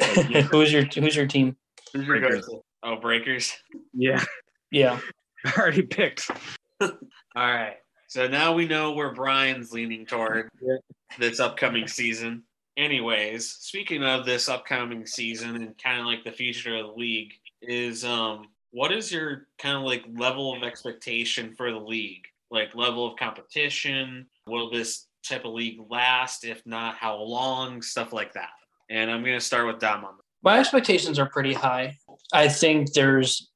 who's 0.50 0.72
your 0.72 0.82
Who's 0.82 1.14
your 1.16 1.26
team? 1.26 1.56
Who's 1.92 2.06
your 2.06 2.18
Breakers. 2.20 2.46
go-to? 2.46 2.60
Oh, 2.82 2.96
breakers. 2.96 3.52
Yeah, 3.92 4.22
Yeah, 4.70 5.00
already 5.58 5.82
picked. 5.82 6.30
All 6.80 6.88
right. 7.34 7.76
So 8.06 8.26
now 8.28 8.54
we 8.54 8.66
know 8.66 8.92
where 8.92 9.12
Brian's 9.12 9.72
leaning 9.72 10.06
toward 10.06 10.48
Yeah. 10.62 10.76
this 11.18 11.40
upcoming 11.40 11.86
season. 11.88 12.44
Anyways, 12.76 13.50
speaking 13.50 14.04
of 14.04 14.24
this 14.24 14.48
upcoming 14.48 15.04
season 15.04 15.56
and 15.56 15.76
kind 15.82 16.00
of 16.00 16.06
like 16.06 16.24
the 16.24 16.30
future 16.32 16.76
of 16.76 16.86
the 16.86 16.92
league, 16.92 17.32
is 17.60 18.04
um 18.04 18.46
what 18.70 18.92
is 18.92 19.10
your 19.10 19.48
kind 19.58 19.76
of 19.76 19.82
like 19.82 20.04
level 20.14 20.54
of 20.54 20.62
expectation 20.62 21.54
for 21.56 21.70
the 21.72 21.78
league? 21.78 22.26
Like 22.50 22.74
level 22.76 23.06
of 23.10 23.18
competition? 23.18 24.26
Will 24.46 24.70
this 24.70 25.06
type 25.26 25.44
of 25.44 25.52
league 25.52 25.80
last? 25.90 26.44
If 26.44 26.64
not, 26.64 26.94
how 26.96 27.16
long? 27.16 27.82
Stuff 27.82 28.12
like 28.12 28.32
that. 28.34 28.50
And 28.88 29.10
I'm 29.10 29.24
gonna 29.24 29.40
start 29.40 29.66
with 29.66 29.80
Dom 29.80 30.04
on 30.04 30.14
that. 30.16 30.22
My 30.42 30.58
expectations 30.58 31.18
are 31.18 31.28
pretty 31.28 31.52
high. 31.52 31.96
I 32.32 32.48
think 32.48 32.92
there's, 32.92 33.50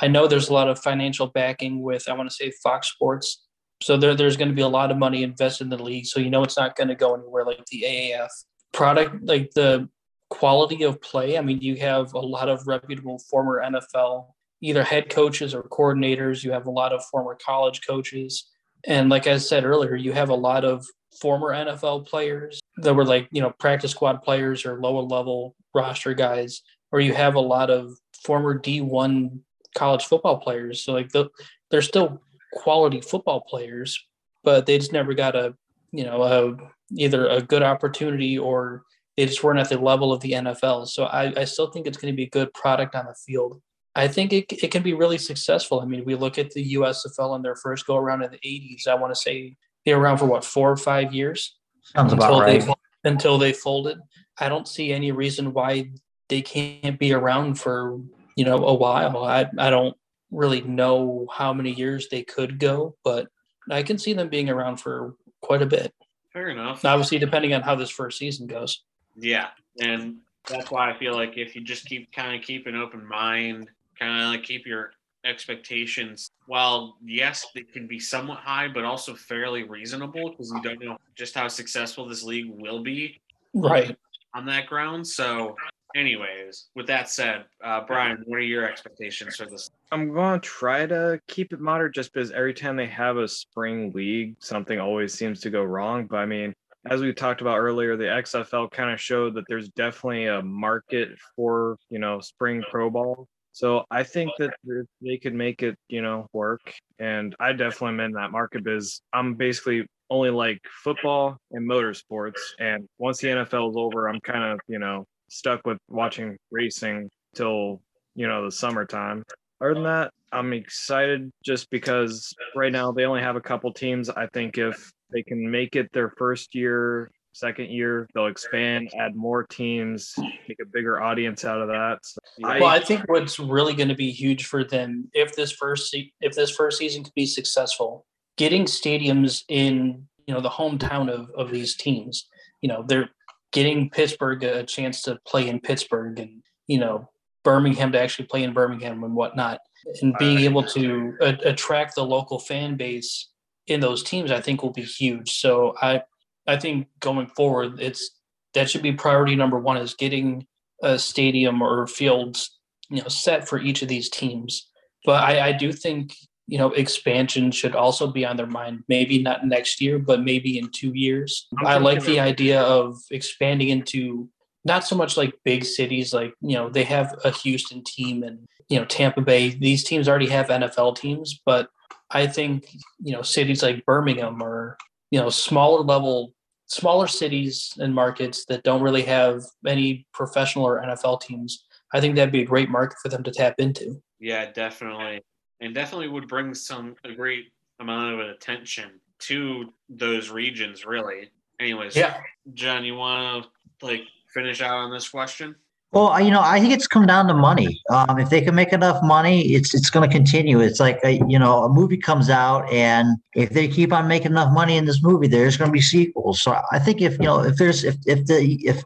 I 0.00 0.08
know 0.08 0.26
there's 0.26 0.48
a 0.48 0.54
lot 0.54 0.68
of 0.68 0.78
financial 0.78 1.26
backing 1.26 1.82
with, 1.82 2.08
I 2.08 2.14
want 2.14 2.28
to 2.28 2.34
say 2.34 2.52
Fox 2.62 2.90
Sports. 2.90 3.44
So 3.82 3.96
there, 3.96 4.14
there's 4.14 4.36
going 4.36 4.48
to 4.48 4.54
be 4.54 4.62
a 4.62 4.68
lot 4.68 4.90
of 4.90 4.96
money 4.96 5.22
invested 5.22 5.64
in 5.64 5.70
the 5.70 5.82
league. 5.82 6.06
So 6.06 6.18
you 6.20 6.30
know 6.30 6.42
it's 6.42 6.56
not 6.56 6.76
going 6.76 6.88
to 6.88 6.94
go 6.94 7.14
anywhere 7.14 7.44
like 7.44 7.64
the 7.66 7.84
AAF 7.86 8.28
product, 8.72 9.22
like 9.24 9.50
the 9.54 9.88
quality 10.30 10.82
of 10.82 11.00
play. 11.00 11.38
I 11.38 11.42
mean, 11.42 11.60
you 11.60 11.76
have 11.76 12.14
a 12.14 12.18
lot 12.18 12.48
of 12.48 12.66
reputable 12.66 13.18
former 13.30 13.62
NFL, 13.62 14.26
either 14.62 14.82
head 14.82 15.10
coaches 15.10 15.54
or 15.54 15.62
coordinators. 15.64 16.42
You 16.42 16.52
have 16.52 16.66
a 16.66 16.70
lot 16.70 16.92
of 16.92 17.04
former 17.06 17.36
college 17.44 17.86
coaches. 17.86 18.50
And 18.86 19.08
like 19.08 19.26
I 19.26 19.36
said 19.38 19.64
earlier, 19.64 19.94
you 19.94 20.12
have 20.12 20.30
a 20.30 20.34
lot 20.34 20.64
of 20.64 20.86
former 21.20 21.48
NFL 21.48 22.06
players 22.06 22.60
that 22.78 22.94
were 22.94 23.04
like, 23.04 23.28
you 23.30 23.40
know, 23.40 23.50
practice 23.58 23.90
squad 23.90 24.22
players 24.22 24.64
or 24.64 24.80
lower 24.80 25.02
level 25.02 25.54
roster 25.76 26.14
guys, 26.14 26.62
or 26.90 27.00
you 27.00 27.14
have 27.14 27.34
a 27.34 27.40
lot 27.40 27.70
of 27.70 27.92
former 28.24 28.58
D1 28.58 29.38
college 29.76 30.06
football 30.06 30.38
players. 30.38 30.82
So 30.82 30.92
like 30.92 31.10
the, 31.10 31.28
they're 31.70 31.82
still 31.82 32.22
quality 32.52 33.00
football 33.00 33.42
players, 33.42 34.04
but 34.42 34.66
they 34.66 34.78
just 34.78 34.92
never 34.92 35.14
got 35.14 35.36
a, 35.36 35.54
you 35.92 36.04
know, 36.04 36.22
a, 36.22 36.56
either 36.96 37.28
a 37.28 37.42
good 37.42 37.62
opportunity 37.62 38.38
or 38.38 38.82
they 39.16 39.26
just 39.26 39.42
weren't 39.42 39.58
at 39.58 39.68
the 39.68 39.78
level 39.78 40.12
of 40.12 40.20
the 40.20 40.32
NFL. 40.32 40.88
So 40.88 41.04
I, 41.04 41.32
I 41.40 41.44
still 41.44 41.70
think 41.70 41.86
it's 41.86 41.96
going 41.96 42.12
to 42.12 42.16
be 42.16 42.24
a 42.24 42.30
good 42.30 42.52
product 42.54 42.94
on 42.94 43.06
the 43.06 43.14
field. 43.14 43.60
I 43.94 44.08
think 44.08 44.32
it, 44.32 44.52
it 44.62 44.70
can 44.70 44.82
be 44.82 44.92
really 44.92 45.16
successful. 45.16 45.80
I 45.80 45.86
mean, 45.86 46.04
we 46.04 46.14
look 46.14 46.38
at 46.38 46.50
the 46.50 46.74
USFL 46.74 47.34
in 47.36 47.42
their 47.42 47.56
first 47.56 47.86
go 47.86 47.96
around 47.96 48.22
in 48.22 48.30
the 48.30 48.38
80s. 48.38 48.86
I 48.86 48.94
want 48.94 49.14
to 49.14 49.20
say 49.20 49.56
they 49.84 49.94
were 49.94 50.00
around 50.00 50.18
for 50.18 50.26
what, 50.26 50.44
four 50.44 50.70
or 50.70 50.76
five 50.76 51.14
years? 51.14 51.56
Sounds 51.82 52.12
about 52.12 52.32
until 52.32 52.40
right. 52.40 52.60
they 52.60 52.74
until 53.08 53.38
they 53.38 53.52
folded. 53.52 53.98
I 54.38 54.48
don't 54.48 54.68
see 54.68 54.92
any 54.92 55.12
reason 55.12 55.52
why 55.52 55.90
they 56.28 56.42
can't 56.42 56.98
be 56.98 57.12
around 57.12 57.54
for 57.54 58.00
you 58.36 58.44
know 58.44 58.64
a 58.64 58.74
while. 58.74 59.24
I 59.24 59.46
I 59.58 59.70
don't 59.70 59.96
really 60.30 60.60
know 60.62 61.26
how 61.32 61.52
many 61.52 61.72
years 61.72 62.08
they 62.08 62.22
could 62.22 62.58
go, 62.58 62.96
but 63.04 63.28
I 63.70 63.82
can 63.82 63.98
see 63.98 64.12
them 64.12 64.28
being 64.28 64.50
around 64.50 64.78
for 64.78 65.14
quite 65.40 65.62
a 65.62 65.66
bit. 65.66 65.92
Fair 66.32 66.48
enough. 66.48 66.84
Obviously, 66.84 67.18
depending 67.18 67.54
on 67.54 67.62
how 67.62 67.74
this 67.74 67.90
first 67.90 68.18
season 68.18 68.46
goes. 68.46 68.82
Yeah, 69.16 69.48
and 69.80 70.16
that's 70.48 70.70
why 70.70 70.90
I 70.90 70.98
feel 70.98 71.14
like 71.14 71.38
if 71.38 71.54
you 71.56 71.62
just 71.62 71.86
keep 71.86 72.12
kind 72.12 72.36
of 72.36 72.46
keep 72.46 72.66
an 72.66 72.76
open 72.76 73.06
mind, 73.06 73.70
kind 73.98 74.22
of 74.22 74.30
like 74.30 74.42
keep 74.42 74.66
your 74.66 74.90
expectations. 75.24 76.30
While 76.46 76.98
yes, 77.02 77.46
they 77.54 77.62
can 77.62 77.86
be 77.86 77.98
somewhat 77.98 78.38
high, 78.38 78.68
but 78.68 78.84
also 78.84 79.14
fairly 79.14 79.62
reasonable 79.62 80.30
because 80.30 80.52
you 80.54 80.60
don't 80.60 80.80
know 80.84 80.98
just 81.14 81.34
how 81.34 81.48
successful 81.48 82.06
this 82.06 82.22
league 82.22 82.50
will 82.50 82.82
be 82.82 83.18
Right. 83.56 83.96
On 84.36 84.44
that 84.46 84.66
ground. 84.66 85.06
So, 85.06 85.56
anyways, 85.96 86.66
with 86.76 86.86
that 86.88 87.08
said, 87.08 87.46
uh, 87.64 87.80
Brian, 87.86 88.22
what 88.26 88.36
are 88.36 88.42
your 88.42 88.68
expectations 88.68 89.36
for 89.36 89.46
this? 89.46 89.70
I'm 89.90 90.12
going 90.12 90.40
to 90.40 90.46
try 90.46 90.86
to 90.86 91.18
keep 91.26 91.52
it 91.52 91.60
moderate 91.60 91.94
just 91.94 92.12
because 92.12 92.30
every 92.32 92.52
time 92.52 92.76
they 92.76 92.86
have 92.86 93.16
a 93.16 93.26
spring 93.26 93.92
league, 93.94 94.36
something 94.40 94.78
always 94.78 95.14
seems 95.14 95.40
to 95.40 95.50
go 95.50 95.62
wrong. 95.62 96.06
But 96.06 96.18
I 96.18 96.26
mean, 96.26 96.52
as 96.88 97.00
we 97.00 97.12
talked 97.14 97.40
about 97.40 97.56
earlier, 97.56 97.96
the 97.96 98.04
XFL 98.04 98.70
kind 98.70 98.90
of 98.90 99.00
showed 99.00 99.34
that 99.34 99.44
there's 99.48 99.70
definitely 99.70 100.26
a 100.26 100.42
market 100.42 101.10
for, 101.34 101.78
you 101.88 101.98
know, 101.98 102.20
spring 102.20 102.62
pro 102.70 102.90
ball. 102.90 103.26
So 103.56 103.84
I 103.90 104.02
think 104.02 104.32
that 104.38 104.54
they 105.00 105.16
could 105.16 105.32
make 105.32 105.62
it, 105.62 105.78
you 105.88 106.02
know, 106.02 106.26
work. 106.34 106.60
And 106.98 107.34
I 107.40 107.52
definitely 107.52 107.94
am 107.94 108.00
in 108.00 108.12
that 108.12 108.30
market 108.30 108.62
because 108.62 109.00
I'm 109.14 109.32
basically 109.32 109.86
only 110.10 110.28
like 110.28 110.60
football 110.84 111.38
and 111.52 111.66
motorsports. 111.66 112.38
And 112.60 112.86
once 112.98 113.16
the 113.16 113.28
NFL 113.28 113.70
is 113.70 113.76
over, 113.78 114.10
I'm 114.10 114.20
kind 114.20 114.44
of, 114.44 114.60
you 114.68 114.78
know, 114.78 115.06
stuck 115.30 115.62
with 115.64 115.78
watching 115.88 116.36
racing 116.50 117.08
till, 117.34 117.80
you 118.14 118.28
know, 118.28 118.44
the 118.44 118.52
summertime. 118.52 119.22
Other 119.62 119.72
than 119.72 119.84
that, 119.84 120.12
I'm 120.32 120.52
excited 120.52 121.30
just 121.42 121.70
because 121.70 122.34
right 122.54 122.70
now 122.70 122.92
they 122.92 123.06
only 123.06 123.22
have 123.22 123.36
a 123.36 123.40
couple 123.40 123.72
teams. 123.72 124.10
I 124.10 124.26
think 124.34 124.58
if 124.58 124.92
they 125.10 125.22
can 125.22 125.50
make 125.50 125.76
it 125.76 125.90
their 125.94 126.12
first 126.18 126.54
year, 126.54 127.10
second 127.36 127.70
year, 127.70 128.08
they'll 128.14 128.26
expand, 128.26 128.90
add 128.98 129.14
more 129.14 129.44
teams, 129.44 130.14
make 130.48 130.58
a 130.60 130.64
bigger 130.66 131.02
audience 131.02 131.44
out 131.44 131.60
of 131.60 131.68
that. 131.68 131.98
So 132.02 132.18
I- 132.44 132.60
well, 132.60 132.68
I 132.70 132.80
think 132.80 133.02
what's 133.08 133.38
really 133.38 133.74
going 133.74 133.88
to 133.88 133.94
be 133.94 134.10
huge 134.10 134.46
for 134.46 134.64
them 134.64 135.08
if 135.12 135.36
this 135.36 135.52
first 135.52 135.90
se- 135.90 136.12
if 136.20 136.34
this 136.34 136.50
first 136.50 136.78
season 136.78 137.04
can 137.04 137.12
be 137.14 137.26
successful, 137.26 138.06
getting 138.36 138.64
stadiums 138.64 139.44
in 139.48 140.06
you 140.26 140.34
know 140.34 140.40
the 140.40 140.50
hometown 140.50 141.08
of 141.10 141.30
of 141.36 141.50
these 141.50 141.76
teams. 141.76 142.28
You 142.62 142.68
know, 142.70 142.84
they're 142.86 143.10
getting 143.52 143.90
Pittsburgh 143.90 144.42
a 144.42 144.64
chance 144.64 145.02
to 145.02 145.18
play 145.26 145.48
in 145.48 145.60
Pittsburgh, 145.60 146.18
and 146.18 146.42
you 146.66 146.78
know 146.78 147.08
Birmingham 147.44 147.92
to 147.92 148.00
actually 148.00 148.26
play 148.26 148.42
in 148.42 148.52
Birmingham 148.52 149.04
and 149.04 149.14
whatnot, 149.14 149.60
and 150.02 150.16
being 150.18 150.38
able 150.40 150.62
to 150.64 151.14
a- 151.20 151.50
attract 151.50 151.94
the 151.94 152.02
local 152.04 152.38
fan 152.38 152.76
base 152.76 153.28
in 153.66 153.80
those 153.80 154.02
teams, 154.02 154.30
I 154.30 154.40
think 154.40 154.62
will 154.62 154.70
be 154.72 154.82
huge. 154.82 155.38
So 155.38 155.74
I 155.82 156.02
I 156.46 156.56
think 156.56 156.88
going 157.00 157.26
forward, 157.28 157.80
it's 157.80 158.10
that 158.54 158.70
should 158.70 158.82
be 158.82 158.92
priority 158.92 159.36
number 159.36 159.58
one 159.58 159.76
is 159.76 159.94
getting 159.94 160.46
a 160.82 160.98
stadium 160.98 161.62
or 161.62 161.86
fields 161.86 162.58
you 162.90 163.02
know 163.02 163.08
set 163.08 163.48
for 163.48 163.58
each 163.58 163.82
of 163.82 163.88
these 163.88 164.08
teams. 164.08 164.68
But 165.04 165.22
i, 165.22 165.48
I 165.48 165.52
do 165.52 165.72
think 165.72 166.14
you 166.46 166.58
know 166.58 166.70
expansion 166.72 167.50
should 167.50 167.74
also 167.74 168.06
be 168.06 168.24
on 168.24 168.36
their 168.36 168.46
mind. 168.46 168.84
Maybe 168.88 169.22
not 169.22 169.46
next 169.46 169.80
year 169.80 169.98
but 169.98 170.22
maybe 170.22 170.58
in 170.58 170.70
two 170.70 170.92
years. 170.94 171.48
I'm 171.64 171.82
like 171.82 172.02
the 172.04 172.20
idea 172.20 172.60
of 172.62 172.98
expanding 173.10 173.68
into 173.68 174.28
not 174.64 174.84
so 174.84 174.96
much 174.96 175.16
like 175.16 175.32
big 175.44 175.64
cities 175.64 176.12
like 176.12 176.34
you 176.40 176.56
know 176.56 176.68
they 176.68 176.84
have 176.84 177.14
a 177.24 177.30
houston 177.30 177.84
team 177.84 178.22
and 178.22 178.46
you 178.68 178.78
know 178.78 178.84
tampa 178.86 179.20
bay. 179.20 179.50
These 179.50 179.84
teams 179.84 180.08
already 180.08 180.28
have 180.28 180.48
nfl 180.48 180.96
teams 180.96 181.40
but 181.46 181.70
i 182.10 182.26
think 182.26 182.68
you 182.98 183.12
know 183.12 183.22
cities 183.22 183.62
like 183.62 183.84
birmingham 183.86 184.42
or 184.42 184.76
you 185.10 185.20
know 185.20 185.30
smaller 185.30 185.82
level 185.82 186.34
smaller 186.66 187.06
cities 187.06 187.72
and 187.78 187.94
markets 187.94 188.44
that 188.46 188.62
don't 188.62 188.82
really 188.82 189.02
have 189.02 189.42
any 189.66 190.06
professional 190.12 190.66
or 190.66 190.82
NFL 190.82 191.20
teams, 191.20 191.64
I 191.92 192.00
think 192.00 192.16
that'd 192.16 192.32
be 192.32 192.42
a 192.42 192.46
great 192.46 192.68
market 192.68 192.98
for 193.02 193.08
them 193.08 193.22
to 193.22 193.30
tap 193.30 193.54
into. 193.58 194.02
Yeah, 194.20 194.50
definitely. 194.50 195.22
And 195.60 195.74
definitely 195.74 196.08
would 196.08 196.28
bring 196.28 196.54
some 196.54 196.94
a 197.04 197.12
great 197.12 197.46
amount 197.80 198.14
of 198.14 198.28
attention 198.28 199.00
to 199.18 199.72
those 199.88 200.30
regions, 200.30 200.84
really. 200.84 201.30
Anyways, 201.60 201.96
yeah. 201.96 202.18
John, 202.54 202.84
you 202.84 202.96
want 202.96 203.44
to 203.80 203.86
like 203.86 204.02
finish 204.34 204.60
out 204.60 204.76
on 204.76 204.90
this 204.90 205.08
question? 205.08 205.54
Well, 205.96 206.20
you 206.20 206.30
know, 206.30 206.42
I 206.42 206.60
think 206.60 206.74
it's 206.74 206.86
come 206.86 207.06
down 207.06 207.26
to 207.28 207.32
money. 207.32 207.80
Um, 207.88 208.18
if 208.18 208.28
they 208.28 208.42
can 208.42 208.54
make 208.54 208.74
enough 208.74 209.02
money, 209.02 209.54
it's 209.54 209.74
it's 209.74 209.88
going 209.88 210.06
to 210.06 210.14
continue. 210.14 210.60
It's 210.60 210.78
like 210.78 211.00
a, 211.04 211.12
you 211.26 211.38
know, 211.38 211.64
a 211.64 211.70
movie 211.70 211.96
comes 211.96 212.28
out, 212.28 212.70
and 212.70 213.16
if 213.34 213.48
they 213.48 213.66
keep 213.66 213.94
on 213.94 214.06
making 214.06 214.32
enough 214.32 214.52
money 214.52 214.76
in 214.76 214.84
this 214.84 215.02
movie, 215.02 215.26
there's 215.26 215.56
going 215.56 215.70
to 215.70 215.72
be 215.72 215.80
sequels. 215.80 216.42
So 216.42 216.54
I 216.70 216.78
think 216.80 217.00
if 217.00 217.14
you 217.14 217.24
know, 217.24 217.40
if 217.40 217.56
there's 217.56 217.82
if 217.82 217.96
if 218.04 218.26
the 218.26 218.58
if 218.62 218.82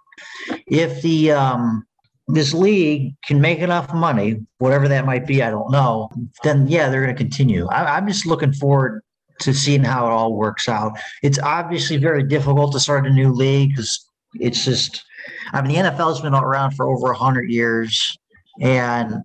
if 0.68 1.02
the 1.02 1.32
um 1.32 1.84
this 2.28 2.54
league 2.54 3.16
can 3.24 3.40
make 3.40 3.58
enough 3.58 3.92
money, 3.92 4.46
whatever 4.58 4.86
that 4.86 5.04
might 5.04 5.26
be, 5.26 5.42
I 5.42 5.50
don't 5.50 5.72
know. 5.72 6.10
Then 6.44 6.68
yeah, 6.68 6.90
they're 6.90 7.02
going 7.02 7.16
to 7.16 7.20
continue. 7.20 7.66
I, 7.66 7.96
I'm 7.96 8.06
just 8.06 8.24
looking 8.24 8.52
forward 8.52 9.02
to 9.40 9.52
seeing 9.52 9.82
how 9.82 10.06
it 10.06 10.10
all 10.10 10.34
works 10.34 10.68
out. 10.68 10.96
It's 11.24 11.40
obviously 11.40 11.96
very 11.96 12.22
difficult 12.22 12.70
to 12.70 12.78
start 12.78 13.04
a 13.04 13.10
new 13.10 13.32
league 13.32 13.70
because 13.70 14.06
it's 14.34 14.64
just 14.64 15.02
I 15.52 15.62
mean, 15.62 15.72
the 15.72 15.90
NFL 15.90 16.08
has 16.08 16.20
been 16.20 16.34
around 16.34 16.72
for 16.72 16.86
over 16.86 17.08
100 17.08 17.50
years. 17.50 18.16
And 18.60 19.16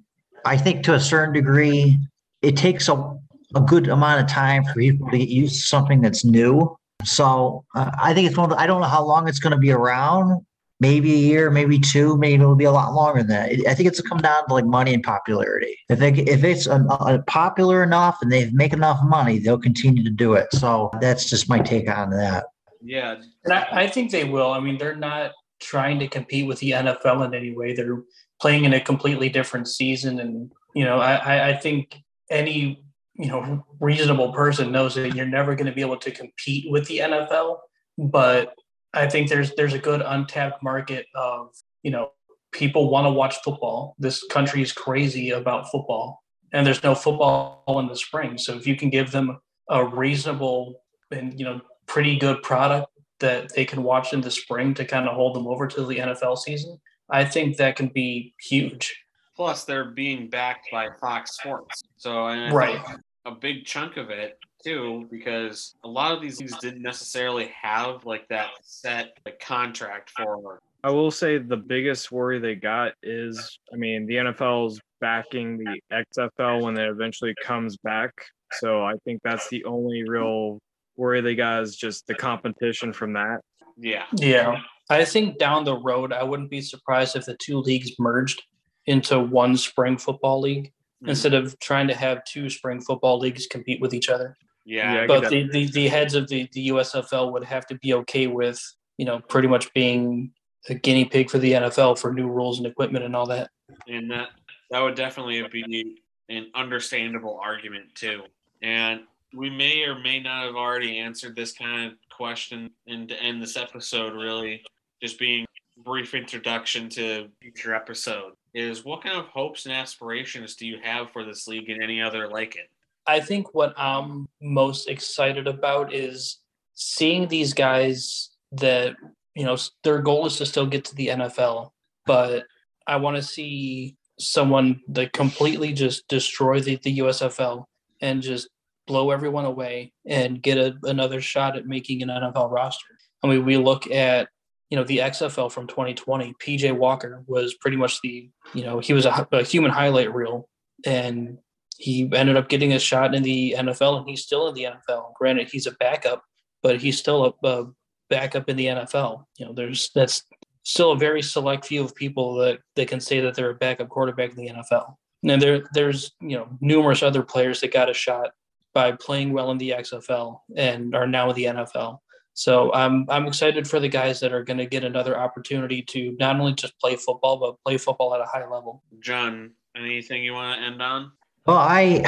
I 0.45 0.57
think 0.57 0.83
to 0.85 0.93
a 0.93 0.99
certain 0.99 1.33
degree, 1.33 1.97
it 2.41 2.55
takes 2.55 2.87
a, 2.87 3.17
a 3.55 3.61
good 3.61 3.87
amount 3.87 4.21
of 4.21 4.27
time 4.27 4.63
for 4.63 4.73
people 4.73 5.09
to 5.11 5.17
get 5.17 5.29
used 5.29 5.55
to 5.55 5.61
something 5.61 6.01
that's 6.01 6.23
new. 6.23 6.75
So 7.03 7.65
uh, 7.75 7.91
I 8.01 8.13
think 8.13 8.27
it's 8.27 8.37
one 8.37 8.51
of 8.51 8.57
the, 8.57 8.61
I 8.61 8.67
don't 8.67 8.81
know 8.81 8.87
how 8.87 9.03
long 9.03 9.27
it's 9.27 9.39
going 9.39 9.51
to 9.51 9.59
be 9.59 9.71
around. 9.71 10.45
Maybe 10.81 11.13
a 11.13 11.17
year, 11.17 11.49
maybe 11.49 11.79
two, 11.79 12.17
maybe 12.17 12.41
it'll 12.41 12.53
be 12.53 12.65
a 12.65 12.71
lot 12.71 12.93
longer 12.93 13.23
than 13.23 13.29
that. 13.29 13.51
I 13.65 13.73
think 13.73 13.87
it's 13.87 14.01
come 14.01 14.17
down 14.17 14.45
to 14.47 14.53
like 14.53 14.65
money 14.65 14.93
and 14.93 15.01
popularity. 15.01 15.77
If 15.87 15.99
they, 15.99 16.11
if 16.11 16.43
it's 16.43 16.67
uh 16.67 16.83
uh 16.89 17.19
popular 17.27 17.81
enough 17.81 18.17
and 18.21 18.29
they 18.29 18.49
make 18.51 18.73
enough 18.73 18.99
money, 19.01 19.39
they'll 19.39 19.57
continue 19.57 20.03
to 20.03 20.09
do 20.09 20.33
it. 20.33 20.47
So 20.51 20.89
that's 20.99 21.29
just 21.29 21.47
my 21.47 21.59
take 21.59 21.89
on 21.89 22.09
that. 22.09 22.47
Yeah, 22.81 23.21
I, 23.49 23.67
I 23.71 23.87
think 23.87 24.11
they 24.11 24.25
will. 24.25 24.51
I 24.51 24.59
mean, 24.59 24.77
they're 24.77 24.97
not 24.97 25.31
trying 25.59 25.99
to 25.99 26.07
compete 26.07 26.47
with 26.47 26.59
the 26.59 26.71
NFL 26.71 27.25
in 27.25 27.33
any 27.33 27.55
way. 27.55 27.73
They're 27.73 28.03
playing 28.41 28.65
in 28.65 28.73
a 28.73 28.81
completely 28.81 29.29
different 29.29 29.67
season. 29.67 30.19
And, 30.19 30.51
you 30.73 30.83
know, 30.85 30.99
I, 30.99 31.49
I- 31.49 31.57
think 31.57 31.97
any, 32.29 32.83
you 33.13 33.27
know, 33.27 33.65
reasonable 33.79 34.33
person 34.33 34.71
knows 34.71 34.95
that 34.95 35.15
you're 35.15 35.25
never 35.25 35.55
going 35.55 35.67
to 35.67 35.71
be 35.71 35.81
able 35.81 35.97
to 35.97 36.11
compete 36.11 36.69
with 36.69 36.87
the 36.87 36.99
NFL. 36.99 37.57
But 37.97 38.53
I 38.93 39.07
think 39.07 39.29
there's 39.29 39.53
there's 39.55 39.73
a 39.73 39.79
good 39.79 40.01
untapped 40.05 40.61
market 40.61 41.05
of, 41.15 41.49
you 41.83 41.91
know, 41.91 42.11
people 42.51 42.89
want 42.89 43.05
to 43.05 43.11
watch 43.11 43.35
football. 43.43 43.95
This 43.99 44.23
country 44.27 44.61
is 44.61 44.71
crazy 44.71 45.31
about 45.31 45.71
football. 45.71 46.23
And 46.53 46.65
there's 46.65 46.83
no 46.83 46.95
football 46.95 47.63
in 47.79 47.87
the 47.87 47.95
spring. 47.95 48.37
So 48.37 48.53
if 48.55 48.65
you 48.65 48.75
can 48.75 48.89
give 48.89 49.11
them 49.11 49.39
a 49.69 49.85
reasonable 49.85 50.81
and, 51.11 51.37
you 51.37 51.45
know, 51.45 51.61
pretty 51.87 52.17
good 52.17 52.41
product 52.43 52.87
that 53.19 53.53
they 53.55 53.65
can 53.65 53.83
watch 53.83 54.13
in 54.13 54.21
the 54.21 54.31
spring 54.31 54.73
to 54.75 54.85
kind 54.85 55.07
of 55.07 55.15
hold 55.15 55.35
them 55.35 55.47
over 55.47 55.67
to 55.67 55.85
the 55.85 55.97
NFL 55.97 56.37
season, 56.37 56.79
I 57.09 57.23
think 57.25 57.57
that 57.57 57.75
can 57.75 57.87
be 57.89 58.33
huge. 58.39 58.95
plus 59.35 59.65
they're 59.65 59.91
being 59.91 60.29
backed 60.29 60.67
by 60.71 60.87
Fox 61.01 61.35
Sports. 61.37 61.81
So 61.97 62.27
and 62.27 62.53
Right. 62.53 62.79
a 63.25 63.31
big 63.31 63.65
chunk 63.65 63.97
of 63.97 64.09
it 64.09 64.37
too, 64.63 65.07
because 65.11 65.75
a 65.83 65.87
lot 65.89 66.13
of 66.13 66.21
these 66.21 66.39
leagues 66.39 66.57
didn't 66.59 66.81
necessarily 66.81 67.47
have 67.61 68.05
like 68.05 68.25
that 68.29 68.51
set 68.61 69.17
like, 69.25 69.39
contract 69.39 70.11
for. 70.11 70.61
I 70.85 70.89
will 70.91 71.11
say 71.11 71.37
the 71.37 71.57
biggest 71.57 72.11
worry 72.11 72.39
they 72.39 72.55
got 72.55 72.93
is, 73.03 73.59
I 73.73 73.75
mean, 73.75 74.05
the 74.05 74.15
NFL's 74.15 74.79
backing 75.01 75.57
the 75.57 75.81
XFL 75.91 76.61
when 76.63 76.77
it 76.77 76.87
eventually 76.87 77.33
comes 77.43 77.75
back. 77.77 78.11
So 78.53 78.83
I 78.85 78.93
think 79.03 79.19
that's 79.23 79.49
the 79.49 79.65
only 79.65 80.07
real 80.07 80.59
worry 80.97 81.21
they 81.21 81.35
got 81.35 81.63
is 81.63 81.75
just 81.75 82.07
the 82.07 82.15
competition 82.15 82.93
from 82.93 83.13
that. 83.13 83.41
Yeah, 83.77 84.05
Yeah. 84.15 84.61
I 84.89 85.03
think 85.03 85.39
down 85.39 85.63
the 85.65 85.75
road, 85.77 86.13
I 86.13 86.23
wouldn't 86.23 86.49
be 86.51 86.61
surprised 86.61 87.15
if 87.15 87.25
the 87.25 87.35
two 87.41 87.57
leagues 87.57 87.91
merged 87.99 88.43
into 88.85 89.19
one 89.19 89.57
spring 89.57 89.97
football 89.97 90.39
league 90.41 90.71
Mm-hmm. 91.03 91.09
instead 91.09 91.33
of 91.33 91.59
trying 91.59 91.89
to 91.89 91.93
have 91.93 92.23
two 92.23 92.49
spring 92.49 92.79
football 92.79 93.19
leagues 93.19 93.47
compete 93.47 93.81
with 93.81 93.93
each 93.93 94.07
other. 94.07 94.37
yeah, 94.63 94.93
Yeah, 95.01 95.07
But 95.07 95.29
the, 95.29 95.49
the, 95.51 95.65
the 95.67 95.87
heads 95.89 96.15
of 96.15 96.29
the, 96.29 96.47
the 96.53 96.69
USFL 96.69 97.33
would 97.33 97.43
have 97.43 97.65
to 97.67 97.75
be 97.79 97.93
okay 97.95 98.27
with, 98.27 98.57
you 98.97 99.03
know, 99.05 99.19
pretty 99.19 99.49
much 99.49 99.71
being 99.73 100.31
a 100.69 100.73
guinea 100.73 101.03
pig 101.03 101.29
for 101.29 101.37
the 101.37 101.51
NFL 101.51 101.99
for 101.99 102.13
new 102.13 102.29
rules 102.29 102.59
and 102.59 102.65
equipment 102.67 103.03
and 103.03 103.13
all 103.13 103.25
that. 103.27 103.49
and 103.89 104.09
that 104.09 104.29
that 104.71 104.79
would 104.79 104.95
definitely 104.95 105.45
be 105.51 105.97
an 106.29 106.47
understandable 106.55 107.37
argument 107.43 107.93
too. 107.93 108.21
And 108.61 109.01
we 109.35 109.49
may 109.49 109.83
or 109.83 109.99
may 109.99 110.19
not 110.19 110.45
have 110.45 110.55
already 110.55 110.99
answered 110.99 111.35
this 111.35 111.51
kind 111.51 111.91
of 111.91 111.97
question 112.09 112.69
and 112.87 113.09
to 113.09 113.21
end 113.21 113.41
this 113.41 113.57
episode 113.57 114.13
really 114.13 114.63
just 115.01 115.19
being 115.19 115.45
brief 115.83 116.13
introduction 116.13 116.87
to 116.89 117.27
future 117.41 117.75
episode 117.75 118.33
is 118.53 118.85
what 118.85 119.03
kind 119.03 119.17
of 119.17 119.27
hopes 119.27 119.65
and 119.65 119.75
aspirations 119.75 120.55
do 120.55 120.65
you 120.65 120.77
have 120.81 121.11
for 121.11 121.25
this 121.25 121.47
league 121.47 121.69
and 121.69 121.83
any 121.83 122.01
other 122.01 122.29
like 122.29 122.55
it? 122.55 122.69
I 123.05 123.19
think 123.19 123.53
what 123.53 123.73
I'm 123.77 124.27
most 124.41 124.87
excited 124.87 125.47
about 125.47 125.93
is 125.93 126.39
seeing 126.73 127.27
these 127.27 127.53
guys 127.53 128.31
that, 128.53 128.95
you 129.35 129.45
know, 129.45 129.57
their 129.83 129.99
goal 129.99 130.25
is 130.25 130.37
to 130.37 130.45
still 130.45 130.65
get 130.65 130.85
to 130.85 130.95
the 130.95 131.07
NFL, 131.07 131.71
but 132.05 132.45
I 132.87 132.95
want 132.95 133.17
to 133.17 133.21
see 133.21 133.97
someone 134.17 134.81
that 134.87 135.11
completely 135.11 135.73
just 135.73 136.07
destroy 136.07 136.61
the, 136.61 136.77
the 136.77 136.99
USFL 136.99 137.65
and 138.01 138.21
just 138.21 138.47
blow 138.87 139.11
everyone 139.11 139.45
away 139.45 139.93
and 140.05 140.41
get 140.41 140.57
a, 140.57 140.75
another 140.83 141.21
shot 141.21 141.57
at 141.57 141.65
making 141.65 142.01
an 142.01 142.09
NFL 142.09 142.51
roster. 142.51 142.97
I 143.23 143.27
mean, 143.27 143.45
we 143.45 143.57
look 143.57 143.89
at, 143.89 144.29
you 144.69 144.77
know, 144.77 144.83
the 144.83 144.99
XFL 144.99 145.51
from 145.51 145.67
2020, 145.67 146.33
PJ 146.41 146.71
Walker 146.77 147.23
was 147.27 147.55
pretty 147.55 147.77
much 147.77 147.99
the, 148.01 148.29
you 148.53 148.63
know, 148.63 148.79
he 148.79 148.93
was 148.93 149.05
a, 149.05 149.27
a 149.31 149.43
human 149.43 149.71
highlight 149.71 150.13
reel 150.13 150.47
and 150.85 151.37
he 151.77 152.09
ended 152.13 152.37
up 152.37 152.49
getting 152.49 152.73
a 152.73 152.79
shot 152.79 153.13
in 153.13 153.23
the 153.23 153.55
NFL, 153.57 153.99
and 153.99 154.09
he's 154.09 154.23
still 154.23 154.47
in 154.47 154.55
the 154.55 154.65
NFL. 154.65 155.13
Granted, 155.15 155.49
he's 155.51 155.67
a 155.67 155.71
backup, 155.71 156.23
but 156.63 156.77
he's 156.77 156.97
still 156.97 157.35
a, 157.43 157.47
a 157.47 157.65
backup 158.09 158.49
in 158.49 158.55
the 158.55 158.67
NFL. 158.67 159.25
You 159.37 159.47
know, 159.47 159.53
there's 159.53 159.91
that's 159.93 160.23
still 160.63 160.93
a 160.93 160.97
very 160.97 161.21
select 161.21 161.65
few 161.65 161.83
of 161.83 161.95
people 161.95 162.35
that 162.35 162.59
that 162.75 162.87
can 162.87 162.99
say 162.99 163.19
that 163.21 163.35
they're 163.35 163.51
a 163.51 163.55
backup 163.55 163.89
quarterback 163.89 164.31
in 164.31 164.37
the 164.37 164.49
NFL. 164.49 164.95
And 165.23 165.41
there 165.41 165.63
there's 165.73 166.11
you 166.21 166.37
know 166.37 166.47
numerous 166.61 167.03
other 167.03 167.23
players 167.23 167.61
that 167.61 167.73
got 167.73 167.89
a 167.89 167.93
shot 167.93 168.31
by 168.75 168.91
playing 168.91 169.31
well 169.31 169.49
in 169.49 169.57
the 169.57 169.71
XFL 169.71 170.41
and 170.55 170.93
are 170.93 171.07
now 171.07 171.29
in 171.31 171.35
the 171.35 171.45
NFL. 171.45 171.99
So 172.33 172.71
I'm 172.73 173.05
I'm 173.09 173.25
excited 173.25 173.67
for 173.67 173.79
the 173.79 173.87
guys 173.87 174.19
that 174.19 174.33
are 174.33 174.43
going 174.43 174.57
to 174.57 174.65
get 174.65 174.83
another 174.83 175.17
opportunity 175.17 175.81
to 175.83 176.15
not 176.19 176.37
only 176.37 176.53
just 176.53 176.77
play 176.79 176.97
football 176.97 177.37
but 177.37 177.55
play 177.63 177.77
football 177.77 178.13
at 178.13 178.19
a 178.19 178.25
high 178.25 178.45
level. 178.47 178.83
John, 178.99 179.51
anything 179.75 180.23
you 180.23 180.33
want 180.33 180.59
to 180.59 180.67
end 180.67 180.81
on? 180.81 181.13
Well, 181.47 181.57
I, 181.57 182.03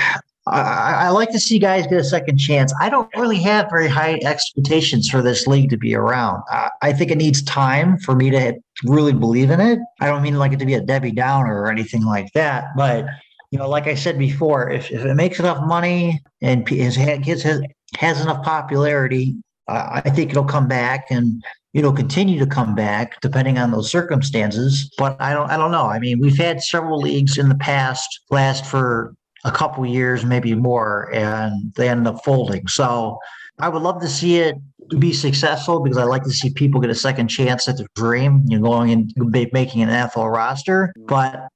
I 0.45 1.05
I 1.05 1.09
like 1.09 1.31
to 1.31 1.39
see 1.39 1.59
guys 1.59 1.87
get 1.87 2.01
a 2.01 2.03
second 2.03 2.37
chance. 2.37 2.73
I 2.81 2.89
don't 2.89 3.09
really 3.15 3.39
have 3.43 3.69
very 3.69 3.87
high 3.87 4.19
expectations 4.23 5.09
for 5.09 5.21
this 5.21 5.47
league 5.47 5.69
to 5.69 5.77
be 5.77 5.95
around. 5.95 6.43
I, 6.49 6.69
I 6.81 6.91
think 6.91 7.09
it 7.09 7.17
needs 7.17 7.41
time 7.43 7.97
for 7.99 8.13
me 8.13 8.29
to 8.31 8.59
really 8.83 9.13
believe 9.13 9.49
in 9.49 9.61
it. 9.61 9.79
I 10.01 10.07
don't 10.07 10.21
mean 10.21 10.37
like 10.37 10.51
it 10.51 10.59
to 10.59 10.65
be 10.65 10.73
a 10.73 10.81
Debbie 10.81 11.13
Downer 11.13 11.61
or 11.61 11.71
anything 11.71 12.03
like 12.03 12.33
that, 12.33 12.75
but 12.75 13.05
you 13.51 13.57
know, 13.57 13.69
like 13.69 13.87
I 13.87 13.95
said 13.95 14.19
before, 14.19 14.69
if, 14.69 14.91
if 14.91 15.05
it 15.05 15.13
makes 15.15 15.39
enough 15.39 15.65
money 15.65 16.21
and 16.41 16.67
has, 16.69 16.95
has, 16.95 17.61
has 17.97 18.21
enough 18.21 18.43
popularity, 18.43 19.37
I 19.67 20.01
think 20.01 20.31
it'll 20.31 20.45
come 20.45 20.67
back 20.67 21.07
and 21.09 21.43
it'll 21.73 21.93
continue 21.93 22.39
to 22.39 22.45
come 22.45 22.73
back 22.73 23.19
depending 23.21 23.57
on 23.57 23.71
those 23.71 23.91
circumstances. 23.91 24.89
But 24.97 25.17
I 25.19 25.33
don't 25.33 25.49
I 25.49 25.57
don't 25.57 25.71
know. 25.71 25.87
I 25.87 25.99
mean, 25.99 26.19
we've 26.19 26.37
had 26.37 26.61
several 26.61 26.99
leagues 26.99 27.37
in 27.37 27.49
the 27.49 27.55
past 27.55 28.21
last 28.29 28.65
for 28.65 29.13
a 29.43 29.51
couple 29.51 29.85
years, 29.85 30.25
maybe 30.25 30.55
more, 30.55 31.13
and 31.13 31.73
they 31.75 31.89
end 31.89 32.07
up 32.07 32.23
folding. 32.23 32.67
So 32.67 33.19
I 33.59 33.69
would 33.69 33.81
love 33.81 34.01
to 34.01 34.07
see 34.07 34.37
it 34.37 34.55
be 34.99 35.11
successful 35.11 35.81
because 35.81 35.97
I 35.97 36.03
like 36.03 36.23
to 36.23 36.31
see 36.31 36.49
people 36.49 36.79
get 36.79 36.89
a 36.89 36.95
second 36.95 37.27
chance 37.27 37.67
at 37.67 37.77
their 37.77 37.87
dream, 37.95 38.43
you 38.47 38.59
know, 38.59 38.69
going 38.69 38.91
and 38.91 39.13
ma- 39.17 39.45
making 39.51 39.81
an 39.81 39.89
NFL 39.89 40.31
roster. 40.31 40.93
But 40.97 41.47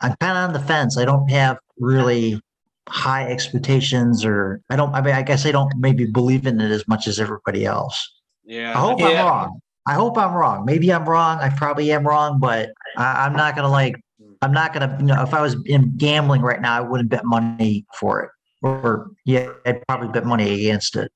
I'm 0.00 0.14
kind 0.20 0.36
of 0.38 0.48
on 0.48 0.52
the 0.52 0.60
fence. 0.60 0.98
I 0.98 1.04
don't 1.04 1.28
have 1.30 1.58
really 1.78 2.40
high 2.88 3.30
expectations, 3.30 4.24
or 4.24 4.60
I 4.70 4.76
don't. 4.76 4.94
I 4.94 5.00
mean, 5.00 5.14
I 5.14 5.22
guess 5.22 5.46
I 5.46 5.52
don't 5.52 5.72
maybe 5.76 6.06
believe 6.06 6.46
in 6.46 6.60
it 6.60 6.70
as 6.70 6.86
much 6.88 7.06
as 7.06 7.18
everybody 7.18 7.64
else. 7.64 8.12
Yeah, 8.44 8.76
I 8.76 8.80
hope 8.80 9.00
Yeah. 9.00 9.06
I'm 9.06 9.26
wrong. 9.26 9.60
I 9.88 9.94
hope 9.94 10.18
I'm 10.18 10.34
wrong. 10.34 10.64
Maybe 10.64 10.92
I'm 10.92 11.08
wrong. 11.08 11.38
I 11.38 11.48
probably 11.48 11.92
am 11.92 12.06
wrong, 12.06 12.40
but 12.40 12.70
I, 12.96 13.26
I'm 13.26 13.34
not 13.34 13.56
gonna 13.56 13.70
like. 13.70 13.96
I'm 14.42 14.52
not 14.52 14.72
gonna. 14.72 14.96
You 15.00 15.06
know, 15.06 15.22
if 15.22 15.32
I 15.32 15.40
was 15.40 15.56
in 15.64 15.96
gambling 15.96 16.42
right 16.42 16.60
now, 16.60 16.76
I 16.76 16.80
wouldn't 16.80 17.08
bet 17.08 17.24
money 17.24 17.86
for 17.98 18.22
it. 18.22 18.30
Or 18.62 19.10
yeah, 19.24 19.50
I'd 19.64 19.86
probably 19.86 20.08
bet 20.08 20.26
money 20.26 20.52
against 20.52 20.96
it. 20.96 21.10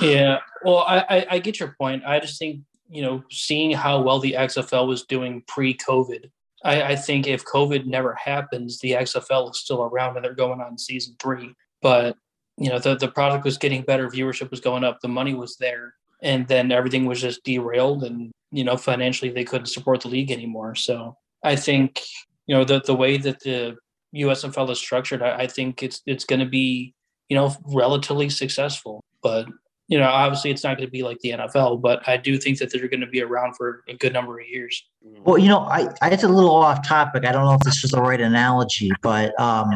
Yeah, 0.00 0.38
well, 0.64 0.84
I, 0.86 1.04
I, 1.10 1.26
I 1.30 1.38
get 1.40 1.58
your 1.58 1.74
point. 1.78 2.04
I 2.06 2.20
just 2.20 2.38
think 2.38 2.60
you 2.90 3.02
know, 3.02 3.22
seeing 3.30 3.70
how 3.70 4.02
well 4.02 4.18
the 4.18 4.32
XFL 4.32 4.86
was 4.86 5.04
doing 5.04 5.42
pre-COVID, 5.46 6.28
I, 6.64 6.82
I 6.82 6.96
think 6.96 7.26
if 7.26 7.44
COVID 7.44 7.86
never 7.86 8.14
happens, 8.14 8.78
the 8.78 8.92
XFL 8.92 9.50
is 9.50 9.60
still 9.60 9.82
around 9.82 10.16
and 10.16 10.24
they're 10.24 10.34
going 10.34 10.60
on 10.60 10.78
season 10.78 11.16
three. 11.18 11.54
But 11.82 12.16
you 12.56 12.68
know, 12.68 12.78
the 12.78 12.96
the 12.96 13.08
product 13.08 13.44
was 13.44 13.58
getting 13.58 13.82
better, 13.82 14.08
viewership 14.08 14.50
was 14.50 14.60
going 14.60 14.84
up, 14.84 15.00
the 15.00 15.08
money 15.08 15.34
was 15.34 15.56
there, 15.56 15.94
and 16.22 16.46
then 16.46 16.70
everything 16.70 17.06
was 17.06 17.20
just 17.20 17.42
derailed, 17.44 18.04
and 18.04 18.30
you 18.52 18.64
know, 18.64 18.76
financially 18.76 19.30
they 19.30 19.44
couldn't 19.44 19.66
support 19.66 20.02
the 20.02 20.08
league 20.08 20.30
anymore. 20.30 20.74
So 20.74 21.16
I 21.42 21.56
think 21.56 22.00
you 22.46 22.54
know 22.54 22.64
the 22.64 22.82
the 22.84 22.94
way 22.94 23.16
that 23.16 23.40
the 23.40 23.76
USFL 24.14 24.70
is 24.70 24.78
structured, 24.78 25.22
I, 25.22 25.38
I 25.38 25.46
think 25.46 25.82
it's 25.82 26.02
it's 26.06 26.24
going 26.24 26.40
to 26.40 26.46
be 26.46 26.94
you 27.28 27.36
know 27.36 27.54
relatively 27.64 28.28
successful, 28.28 29.02
but 29.22 29.46
you 29.90 29.98
know, 29.98 30.08
obviously 30.08 30.52
it's 30.52 30.62
not 30.62 30.76
going 30.76 30.86
to 30.86 30.90
be 30.90 31.02
like 31.02 31.18
the 31.18 31.30
NFL, 31.30 31.82
but 31.82 32.08
I 32.08 32.16
do 32.16 32.38
think 32.38 32.58
that 32.60 32.72
they're 32.72 32.86
going 32.86 33.00
to 33.00 33.08
be 33.08 33.22
around 33.22 33.56
for 33.56 33.82
a 33.88 33.94
good 33.94 34.12
number 34.12 34.38
of 34.38 34.46
years. 34.46 34.88
Well, 35.24 35.36
you 35.36 35.48
know, 35.48 35.60
I, 35.62 35.88
I 36.00 36.10
it's 36.10 36.22
a 36.22 36.28
little 36.28 36.54
off 36.54 36.86
topic. 36.86 37.26
I 37.26 37.32
don't 37.32 37.44
know 37.44 37.54
if 37.54 37.60
this 37.62 37.82
is 37.82 37.90
the 37.90 38.00
right 38.00 38.20
analogy, 38.20 38.92
but 39.02 39.38
um, 39.40 39.68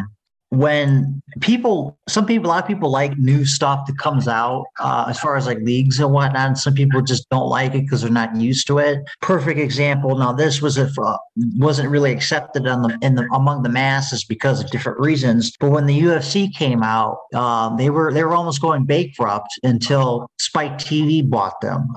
when 0.58 1.22
people, 1.40 1.98
some 2.08 2.26
people, 2.26 2.48
a 2.48 2.50
lot 2.50 2.62
of 2.62 2.68
people 2.68 2.90
like 2.90 3.16
new 3.18 3.44
stuff 3.44 3.86
that 3.86 3.98
comes 3.98 4.28
out 4.28 4.64
uh, 4.80 5.06
as 5.08 5.18
far 5.18 5.36
as 5.36 5.46
like 5.46 5.58
leagues 5.58 5.98
and 5.98 6.12
whatnot. 6.12 6.46
And 6.46 6.58
some 6.58 6.74
people 6.74 7.02
just 7.02 7.28
don't 7.30 7.48
like 7.48 7.74
it 7.74 7.82
because 7.82 8.02
they're 8.02 8.10
not 8.10 8.34
used 8.36 8.66
to 8.68 8.78
it. 8.78 9.02
Perfect 9.20 9.58
example. 9.58 10.16
Now, 10.16 10.32
this 10.32 10.62
was 10.62 10.76
if 10.76 10.98
uh, 10.98 11.16
wasn't 11.56 11.90
really 11.90 12.12
accepted 12.12 12.66
on 12.66 12.82
the 12.82 12.98
in 13.02 13.14
the 13.14 13.28
among 13.32 13.62
the 13.62 13.68
masses 13.68 14.24
because 14.24 14.62
of 14.62 14.70
different 14.70 14.98
reasons. 15.00 15.56
But 15.58 15.70
when 15.70 15.86
the 15.86 16.00
UFC 16.00 16.54
came 16.54 16.82
out, 16.82 17.18
um, 17.34 17.76
they 17.76 17.90
were 17.90 18.12
they 18.12 18.24
were 18.24 18.34
almost 18.34 18.60
going 18.60 18.84
bankrupt 18.84 19.48
until 19.62 20.28
Spike 20.38 20.78
TV 20.78 21.28
bought 21.28 21.60
them. 21.60 21.88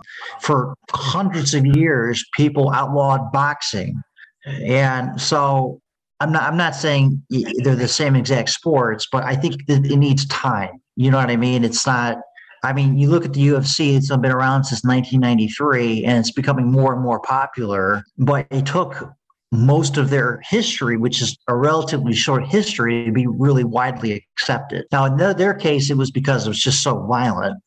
For 0.42 0.74
hundreds 0.92 1.54
of 1.54 1.66
years, 1.66 2.24
people 2.36 2.72
outlawed 2.72 3.32
boxing, 3.32 4.02
and 4.46 5.20
so 5.20 5.82
I'm 6.20 6.32
not 6.32 6.44
I'm 6.44 6.58
not 6.58 6.76
saying 6.76 7.24
they're 7.30 7.76
the 7.76 7.88
same 7.88 8.16
exact 8.16 8.50
sports, 8.50 9.08
but 9.12 9.24
I 9.24 9.36
think 9.36 9.62
it 9.68 9.98
needs 9.98 10.26
time. 10.28 10.82
You 10.96 11.12
know 11.12 11.18
what 11.18 11.30
I 11.30 11.36
mean? 11.38 11.64
It's 11.64 11.86
not 11.86 12.18
I 12.64 12.74
mean, 12.74 12.98
you 12.98 13.10
look 13.10 13.24
at 13.24 13.34
the 13.34 13.48
UFC, 13.48 13.96
it's 13.96 14.10
been 14.10 14.32
around 14.32 14.64
since 14.64 14.84
1993 14.84 16.06
and 16.06 16.18
it's 16.18 16.32
becoming 16.32 16.72
more 16.72 16.94
and 16.94 17.02
more 17.02 17.20
popular, 17.20 18.04
but 18.18 18.48
it 18.50 18.66
took 18.66 19.14
most 19.52 19.98
of 19.98 20.10
their 20.10 20.42
history, 20.44 20.98
which 20.98 21.22
is 21.22 21.38
a 21.48 21.56
relatively 21.56 22.14
short 22.14 22.46
history, 22.46 23.06
to 23.06 23.12
be 23.12 23.28
really 23.28 23.64
widely 23.64 24.26
accepted. 24.34 24.86
Now, 24.92 25.06
in 25.06 25.18
their, 25.18 25.34
their 25.34 25.54
case, 25.54 25.90
it 25.90 25.98
was 25.98 26.12
because 26.12 26.46
it 26.46 26.50
was 26.50 26.60
just 26.60 26.84
so 26.84 27.06
violent, 27.06 27.62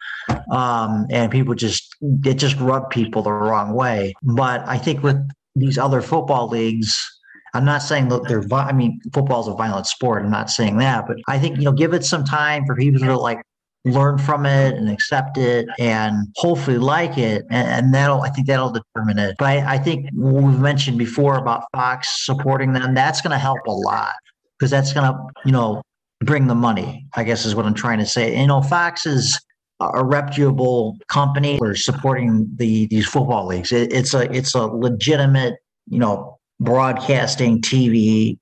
um, 0.51 1.07
and 1.11 1.33
people 1.33 1.55
just 1.55 1.97
it 2.25 2.35
just 2.35 2.57
rubbed 2.59 2.91
people 2.91 3.23
the 3.23 3.33
wrong 3.33 3.73
way. 3.73 4.13
But 4.23 4.67
I 4.69 4.77
think 4.77 5.03
with 5.03 5.17
these 5.57 5.79
other 5.79 6.03
football 6.03 6.49
leagues, 6.49 7.10
I'm 7.55 7.65
not 7.65 7.83
saying 7.83 8.09
that 8.09 8.29
they're. 8.29 8.45
I 8.53 8.73
mean, 8.73 9.01
football's 9.13 9.49
a 9.49 9.55
violent 9.55 9.87
sport. 9.87 10.23
I'm 10.25 10.31
not 10.31 10.51
saying 10.51 10.79
that, 10.79 11.07
but 11.07 11.17
I 11.29 11.39
think 11.39 11.59
you 11.59 11.65
know, 11.65 11.73
give 11.73 11.95
it 11.95 12.05
some 12.05 12.25
time 12.25 12.65
for 12.67 12.77
people 12.77 13.01
to 13.01 13.17
like 13.17 13.43
learn 13.85 14.19
from 14.19 14.45
it 14.45 14.75
and 14.75 14.91
accept 14.91 15.39
it 15.39 15.67
and 15.79 16.29
hopefully 16.37 16.77
like 16.77 17.17
it 17.17 17.47
and, 17.51 17.67
and 17.67 17.95
that'll 17.95 18.21
i 18.21 18.29
think 18.29 18.47
that'll 18.47 18.71
determine 18.71 19.19
it 19.19 19.35
but 19.39 19.47
I, 19.47 19.75
I 19.75 19.79
think 19.79 20.11
we've 20.15 20.59
mentioned 20.59 20.99
before 20.99 21.37
about 21.37 21.65
fox 21.75 22.27
supporting 22.27 22.75
them 22.75 22.93
that's 22.93 23.23
going 23.23 23.31
to 23.31 23.39
help 23.39 23.61
a 23.67 23.73
lot 23.73 24.13
because 24.59 24.71
that's 24.71 24.93
going 24.93 25.11
to 25.11 25.19
you 25.47 25.53
know 25.53 25.81
bring 26.21 26.47
the 26.47 26.55
money 26.55 27.07
i 27.15 27.25
guess 27.25 27.47
is 27.47 27.55
what 27.55 27.65
i'm 27.65 27.73
trying 27.73 27.99
to 27.99 28.07
say 28.07 28.39
you 28.39 28.47
know 28.47 28.61
fox 28.61 29.07
is 29.07 29.41
a 29.81 30.05
reputable 30.05 30.99
company 31.09 31.57
for 31.57 31.75
supporting 31.75 32.47
the 32.57 32.87
these 32.89 33.07
football 33.07 33.47
leagues 33.47 33.73
it, 33.73 33.91
it's 33.95 34.13
a 34.13 34.31
it's 34.31 34.55
a 34.55 34.67
legitimate 34.67 35.55
you 35.87 35.99
know 35.99 36.39
broadcasting 36.61 37.61
tv 37.61 38.39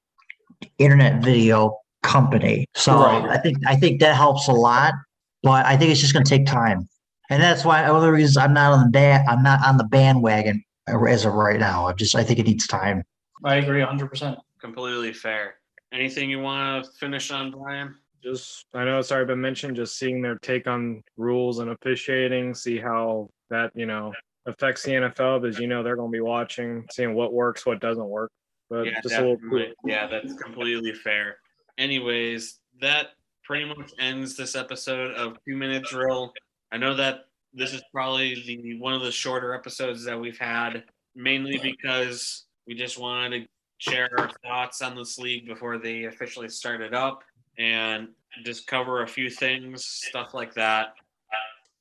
internet 0.79 1.23
video 1.23 1.79
company 2.03 2.67
so 2.75 2.93
Right. 2.95 3.25
i 3.31 3.39
think 3.39 3.59
i 3.67 3.77
think 3.77 4.01
that 4.01 4.15
helps 4.17 4.49
a 4.49 4.53
lot 4.53 4.95
but 5.43 5.65
I 5.67 5.77
think 5.77 5.91
it's 5.93 6.01
just 6.01 6.13
going 6.13 6.25
to 6.25 6.29
take 6.29 6.47
time, 6.47 6.89
and 7.31 7.43
that's 7.43 7.65
why 7.65 7.87
one 7.89 7.97
of 7.97 8.03
the 8.03 8.13
reasons 8.13 8.37
I'm 8.37 8.53
not 8.53 8.73
on 8.73 8.81
the 8.87 8.91
ba- 8.91 9.25
I'm 9.29 9.43
not 9.43 9.65
on 9.65 9.77
the 9.77 9.85
bandwagon 9.85 10.65
as 10.89 11.25
of 11.25 11.35
right 11.35 11.61
now. 11.61 11.87
I 11.87 11.93
just 11.93 12.17
I 12.17 12.25
think 12.25 12.41
it 12.41 12.47
needs 12.47 12.67
time. 12.67 13.05
I 13.45 13.57
agree 13.57 13.81
100%. 13.81 14.37
Completely 14.61 15.13
fair. 15.13 15.55
Anything 15.93 16.29
you 16.29 16.41
want 16.41 16.85
to 16.85 16.91
finish 16.99 17.31
on, 17.31 17.53
Brian? 17.53 17.95
just 18.21 18.67
I 18.75 18.85
know 18.85 18.99
it's 18.99 19.13
already 19.13 19.29
been 19.29 19.41
mentioned, 19.41 19.77
just 19.77 19.97
seeing 19.97 20.21
their 20.21 20.37
take 20.39 20.67
on 20.67 21.03
rules 21.17 21.61
and 21.61 21.71
officiating, 21.71 22.53
see 22.53 22.79
how 22.79 23.31
that, 23.49 23.71
you 23.77 23.87
know, 23.87 24.13
affects 24.49 24.83
the 24.83 24.93
NFL 24.93 25.43
because 25.43 25.59
you 25.59 25.69
know 25.69 25.83
they're 25.83 25.97
gonna 25.97 26.11
be 26.11 26.21
watching, 26.21 26.87
seeing 26.91 27.15
what 27.15 27.33
works, 27.33 27.65
what 27.65 27.81
doesn't 27.81 28.09
work. 28.09 28.33
But 28.69 28.87
yeah, 28.87 29.01
just 29.03 29.15
a 29.15 29.21
little. 29.21 29.73
Yeah, 29.85 30.07
that's 30.07 30.35
completely 30.35 30.93
fair. 30.93 31.37
Anyways, 31.77 32.59
that 32.81 33.09
pretty 33.45 33.65
much 33.65 33.93
ends 34.01 34.37
this 34.37 34.57
episode 34.57 35.15
of 35.15 35.39
Two 35.47 35.57
Minute 35.57 35.85
Drill. 35.85 36.33
I 36.73 36.77
know 36.77 36.95
that 36.95 37.27
this 37.55 37.73
is 37.73 37.83
probably 37.93 38.43
the 38.47 38.79
one 38.79 38.95
of 38.95 39.03
the 39.03 39.13
shorter 39.13 39.55
episodes 39.55 40.05
that 40.05 40.19
we've 40.19 40.39
had, 40.39 40.85
mainly 41.15 41.59
because 41.63 42.47
we 42.67 42.75
just 42.75 42.99
wanted 42.99 43.43
to 43.43 43.49
share 43.79 44.11
our 44.19 44.31
thoughts 44.45 44.83
on 44.83 44.97
this 44.97 45.19
league 45.19 45.47
before 45.47 45.79
they 45.79 46.05
officially 46.05 46.49
started 46.49 46.95
up 46.95 47.23
and 47.59 48.09
just 48.45 48.67
cover 48.67 49.03
a 49.03 49.09
few 49.09 49.31
things, 49.31 49.85
stuff 49.85 50.35
like 50.35 50.53
that. 50.55 50.95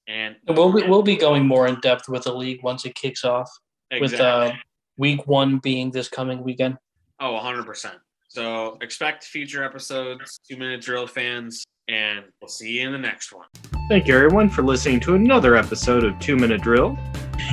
And 0.07 0.35
We'll 0.47 0.71
be, 0.71 0.83
we'll 0.83 1.03
be 1.03 1.17
going 1.17 1.45
more 1.45 1.67
in 1.67 1.79
depth 1.81 2.07
with 2.07 2.23
the 2.23 2.33
league 2.33 2.63
once 2.63 2.85
it 2.85 2.95
kicks 2.95 3.25
off, 3.25 3.49
with 3.99 4.13
uh, 4.19 4.53
week 4.97 5.27
one 5.27 5.59
being 5.59 5.91
this 5.91 6.07
coming 6.07 6.43
weekend. 6.43 6.77
Oh, 7.19 7.37
100%. 7.41 7.91
So 8.29 8.77
expect 8.81 9.23
future 9.23 9.63
episodes, 9.63 10.39
Two 10.49 10.57
Minute 10.57 10.81
Drill 10.81 11.07
fans, 11.07 11.65
and 11.87 12.25
we'll 12.41 12.49
see 12.49 12.79
you 12.79 12.85
in 12.85 12.91
the 12.91 12.97
next 12.97 13.33
one. 13.33 13.47
Thank 13.89 14.07
you 14.07 14.15
everyone 14.15 14.49
for 14.49 14.63
listening 14.63 14.99
to 15.01 15.15
another 15.15 15.55
episode 15.55 16.03
of 16.03 16.17
Two 16.19 16.35
Minute 16.35 16.61
Drill. 16.61 16.97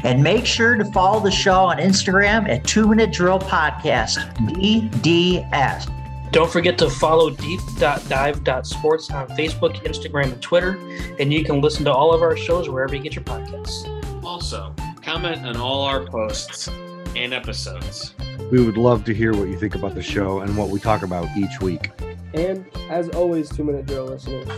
And 0.03 0.23
make 0.23 0.47
sure 0.47 0.77
to 0.77 0.85
follow 0.87 1.21
the 1.21 1.31
show 1.31 1.61
on 1.61 1.79
Instagram 1.79 2.49
at 2.49 2.65
Two 2.65 2.89
Minute 2.89 3.13
Drill 3.13 3.39
Podcast 3.39 4.19
DDS. 4.37 6.04
Don't 6.35 6.51
forget 6.51 6.77
to 6.79 6.91
follow 6.91 7.31
deep.dive.sports 7.31 9.11
on 9.13 9.29
Facebook, 9.29 9.77
Instagram, 9.85 10.33
and 10.33 10.43
Twitter. 10.43 10.77
And 11.21 11.33
you 11.33 11.45
can 11.45 11.61
listen 11.61 11.85
to 11.85 11.93
all 11.93 12.13
of 12.13 12.23
our 12.23 12.37
shows 12.37 12.69
wherever 12.69 12.97
you 12.97 13.01
get 13.01 13.15
your 13.15 13.23
podcasts. 13.23 13.87
Also, 14.25 14.75
comment 15.01 15.47
on 15.47 15.57
all 15.57 15.83
our 15.83 16.05
posts 16.05 16.69
and 17.15 17.33
episodes. 17.33 18.17
We 18.51 18.67
would 18.67 18.77
love 18.77 19.05
to 19.05 19.15
hear 19.15 19.33
what 19.33 19.47
you 19.47 19.57
think 19.57 19.77
about 19.77 19.95
the 19.95 20.03
show 20.03 20.41
and 20.41 20.57
what 20.57 20.71
we 20.71 20.81
talk 20.81 21.05
about 21.05 21.29
each 21.37 21.61
week. 21.61 21.93
And 22.35 22.67
as 22.91 23.11
always, 23.11 23.49
two 23.49 23.63
minute 23.63 23.87
drill 23.87 24.07
listeners, 24.07 24.49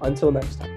until 0.00 0.32
next 0.32 0.56
time. 0.56 0.75